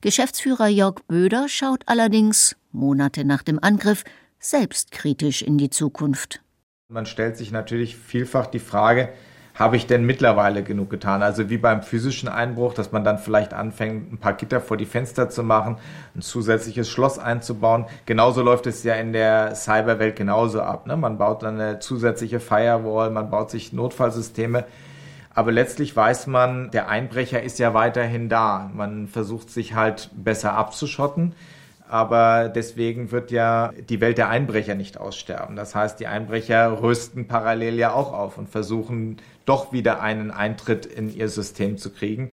Geschäftsführer 0.00 0.68
Jörg 0.68 0.96
Böder 1.08 1.48
schaut 1.48 1.82
allerdings, 1.86 2.56
Monate 2.72 3.24
nach 3.24 3.42
dem 3.42 3.62
Angriff, 3.62 4.04
selbstkritisch 4.38 5.42
in 5.42 5.58
die 5.58 5.70
Zukunft. 5.70 6.40
Man 6.88 7.06
stellt 7.06 7.36
sich 7.36 7.52
natürlich 7.52 7.96
vielfach 7.96 8.46
die 8.46 8.58
Frage, 8.58 9.10
habe 9.54 9.76
ich 9.76 9.86
denn 9.86 10.06
mittlerweile 10.06 10.62
genug 10.62 10.88
getan? 10.88 11.22
Also 11.22 11.50
wie 11.50 11.58
beim 11.58 11.82
physischen 11.82 12.28
Einbruch, 12.28 12.72
dass 12.72 12.92
man 12.92 13.04
dann 13.04 13.18
vielleicht 13.18 13.52
anfängt, 13.52 14.10
ein 14.10 14.18
paar 14.18 14.32
Gitter 14.32 14.60
vor 14.60 14.78
die 14.78 14.86
Fenster 14.86 15.28
zu 15.28 15.42
machen, 15.42 15.76
ein 16.14 16.22
zusätzliches 16.22 16.88
Schloss 16.88 17.18
einzubauen. 17.18 17.84
Genauso 18.06 18.42
läuft 18.42 18.66
es 18.66 18.82
ja 18.84 18.94
in 18.94 19.12
der 19.12 19.54
Cyberwelt 19.54 20.16
genauso 20.16 20.62
ab. 20.62 20.86
Ne? 20.86 20.96
Man 20.96 21.18
baut 21.18 21.42
dann 21.42 21.60
eine 21.60 21.78
zusätzliche 21.78 22.40
Firewall, 22.40 23.10
man 23.10 23.28
baut 23.28 23.50
sich 23.50 23.72
Notfallsysteme. 23.74 24.64
Aber 25.40 25.52
letztlich 25.52 25.96
weiß 25.96 26.26
man, 26.26 26.70
der 26.70 26.90
Einbrecher 26.90 27.42
ist 27.42 27.58
ja 27.58 27.72
weiterhin 27.72 28.28
da. 28.28 28.70
Man 28.74 29.08
versucht 29.08 29.48
sich 29.48 29.72
halt 29.72 30.10
besser 30.14 30.52
abzuschotten 30.52 31.32
aber 31.88 32.48
deswegen 32.48 33.10
wird 33.10 33.32
ja 33.32 33.72
die 33.88 34.00
Welt 34.00 34.16
der 34.16 34.28
Einbrecher 34.28 34.76
nicht 34.76 34.96
aussterben. 34.96 35.56
Das 35.56 35.74
heißt, 35.74 35.98
die 35.98 36.06
Einbrecher 36.06 36.82
rüsten 36.82 37.26
parallel 37.26 37.74
ja 37.74 37.92
auch 37.92 38.12
auf 38.12 38.38
und 38.38 38.48
versuchen 38.48 39.16
doch 39.44 39.72
wieder 39.72 40.00
einen 40.00 40.30
Eintritt 40.30 40.86
in 40.86 41.12
ihr 41.12 41.28
System 41.28 41.78
zu 41.78 41.90
kriegen. 41.90 42.30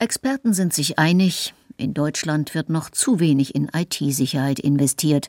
Experten 0.00 0.54
sind 0.54 0.74
sich 0.74 0.98
einig, 0.98 1.54
in 1.76 1.94
Deutschland 1.94 2.56
wird 2.56 2.68
noch 2.68 2.90
zu 2.90 3.20
wenig 3.20 3.54
in 3.54 3.70
IT-Sicherheit 3.72 4.58
investiert, 4.58 5.28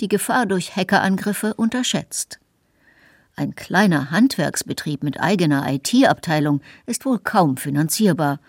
die 0.00 0.08
Gefahr 0.08 0.46
durch 0.46 0.76
Hackerangriffe 0.76 1.54
unterschätzt. 1.54 2.38
Ein 3.38 3.54
kleiner 3.54 4.10
Handwerksbetrieb 4.10 5.04
mit 5.04 5.20
eigener 5.20 5.64
IT-Abteilung 5.72 6.60
ist 6.86 7.06
wohl 7.06 7.20
kaum 7.20 7.56
finanzierbar, 7.56 8.40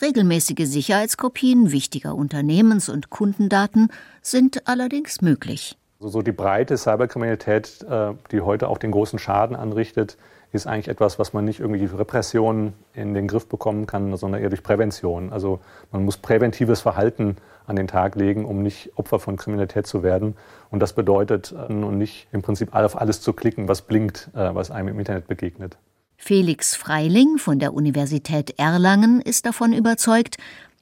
Regelmäßige 0.00 0.64
Sicherheitskopien 0.66 1.72
wichtiger 1.72 2.14
Unternehmens- 2.14 2.88
und 2.88 3.10
Kundendaten 3.10 3.88
sind 4.22 4.68
allerdings 4.68 5.22
möglich. 5.22 5.76
So 5.98 6.22
die 6.22 6.30
breite 6.30 6.76
Cyberkriminalität, 6.76 7.82
äh, 7.88 8.12
die 8.30 8.42
heute 8.42 8.68
auch 8.68 8.78
den 8.78 8.92
großen 8.92 9.18
Schaden 9.18 9.56
anrichtet, 9.56 10.18
ist 10.56 10.66
eigentlich 10.66 10.88
etwas, 10.88 11.18
was 11.18 11.32
man 11.32 11.44
nicht 11.44 11.60
irgendwie 11.60 11.80
durch 11.80 11.98
Repression 11.98 12.72
in 12.94 13.14
den 13.14 13.28
Griff 13.28 13.46
bekommen 13.46 13.86
kann, 13.86 14.16
sondern 14.16 14.42
eher 14.42 14.48
durch 14.48 14.62
Prävention. 14.62 15.32
Also 15.32 15.60
man 15.92 16.04
muss 16.04 16.16
präventives 16.16 16.80
Verhalten 16.80 17.36
an 17.66 17.76
den 17.76 17.88
Tag 17.88 18.16
legen, 18.16 18.44
um 18.44 18.62
nicht 18.62 18.92
Opfer 18.96 19.18
von 19.18 19.36
Kriminalität 19.36 19.86
zu 19.86 20.02
werden. 20.02 20.36
Und 20.70 20.80
das 20.80 20.92
bedeutet, 20.92 21.52
äh, 21.52 21.72
nun 21.72 21.98
nicht 21.98 22.28
im 22.32 22.42
Prinzip 22.42 22.74
auf 22.74 23.00
alles 23.00 23.20
zu 23.20 23.32
klicken, 23.32 23.68
was 23.68 23.82
blinkt, 23.82 24.30
äh, 24.34 24.54
was 24.54 24.70
einem 24.70 24.88
im 24.88 24.98
Internet 24.98 25.28
begegnet. 25.28 25.76
Felix 26.16 26.74
Freiling 26.74 27.38
von 27.38 27.58
der 27.58 27.74
Universität 27.74 28.58
Erlangen 28.58 29.20
ist 29.20 29.46
davon 29.46 29.72
überzeugt, 29.72 30.38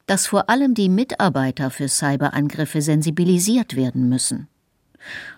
dass 0.07 0.27
vor 0.27 0.49
allem 0.49 0.75
die 0.75 0.89
Mitarbeiter 0.89 1.71
für 1.71 1.89
Cyberangriffe 1.89 2.83
sensibilisiert 2.83 3.75
werden 3.75 4.09
müssen. 4.09 4.49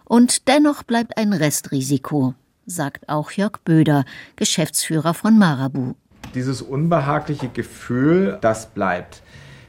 Und 0.05 0.49
dennoch 0.49 0.83
bleibt 0.83 1.17
ein 1.17 1.33
Restrisiko, 1.33 2.35
sagt 2.67 3.09
auch 3.09 3.31
Jörg 3.31 3.59
Böder, 3.65 4.05
Geschäftsführer 4.37 5.15
von 5.15 5.39
Marabu. 5.39 5.95
Dieses 6.35 6.61
unbehagliche 6.61 7.49
Gefühl, 7.49 8.39
das 8.41 8.67
bleibt. 8.67 9.23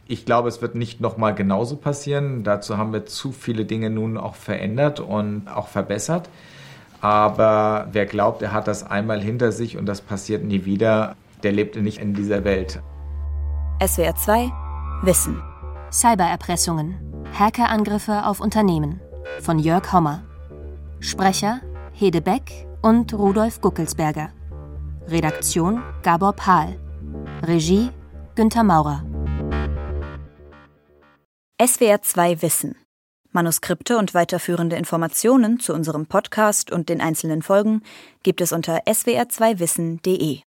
Ich 0.07 0.25
glaube, 0.25 0.49
es 0.49 0.62
wird 0.62 0.75
nicht 0.75 1.01
nochmal 1.01 1.36
genauso 1.36 1.75
passieren. 1.75 2.43
Dazu 2.43 2.77
haben 2.77 2.93
wir 2.93 3.05
zu 3.05 3.31
viele 3.31 3.65
Dinge 3.65 3.89
nun 3.89 4.17
auch 4.17 4.36
verändert 4.36 4.99
und 4.99 5.47
auch 5.47 5.67
verbessert. 5.67 6.29
Aber 7.01 7.88
wer 7.91 8.05
glaubt, 8.05 8.41
er 8.41 8.53
hat 8.53 8.67
das 8.67 8.83
einmal 8.83 9.21
hinter 9.21 9.51
sich 9.51 9.77
und 9.77 9.86
das 9.86 10.01
passiert 10.01 10.43
nie 10.43 10.65
wieder, 10.65 11.15
der 11.43 11.51
lebt 11.51 11.75
nicht 11.75 11.99
in 11.99 12.13
dieser 12.13 12.43
Welt. 12.43 12.81
SWR 13.86 14.15
2 14.15 14.51
Wissen. 15.03 15.41
Cybererpressungen. 15.91 16.95
Hackerangriffe 17.38 18.25
auf 18.25 18.39
Unternehmen. 18.39 18.99
Von 19.41 19.60
Jörg 19.60 19.93
Hommer. 19.93 20.23
Sprecher 20.99 21.60
Hede 21.93 22.21
Beck 22.21 22.66
und 22.88 23.13
Rudolf 23.13 23.60
Guckelsberger. 23.60 24.32
Redaktion 25.10 25.84
Gabor 26.04 26.32
Pahl. 26.32 26.80
Regie 27.43 27.89
Günter 28.36 28.63
Maurer. 28.63 29.04
SWR 31.62 32.02
2 32.02 32.41
Wissen. 32.41 32.78
Manuskripte 33.34 33.97
und 33.97 34.13
weiterführende 34.13 34.78
Informationen 34.78 35.60
zu 35.60 35.73
unserem 35.73 36.06
Podcast 36.06 36.71
und 36.71 36.88
den 36.88 37.02
einzelnen 37.02 37.41
Folgen 37.41 37.82
gibt 38.23 38.39
es 38.39 38.54
unter 38.54 38.78
swr2wissen.de. 38.86 40.43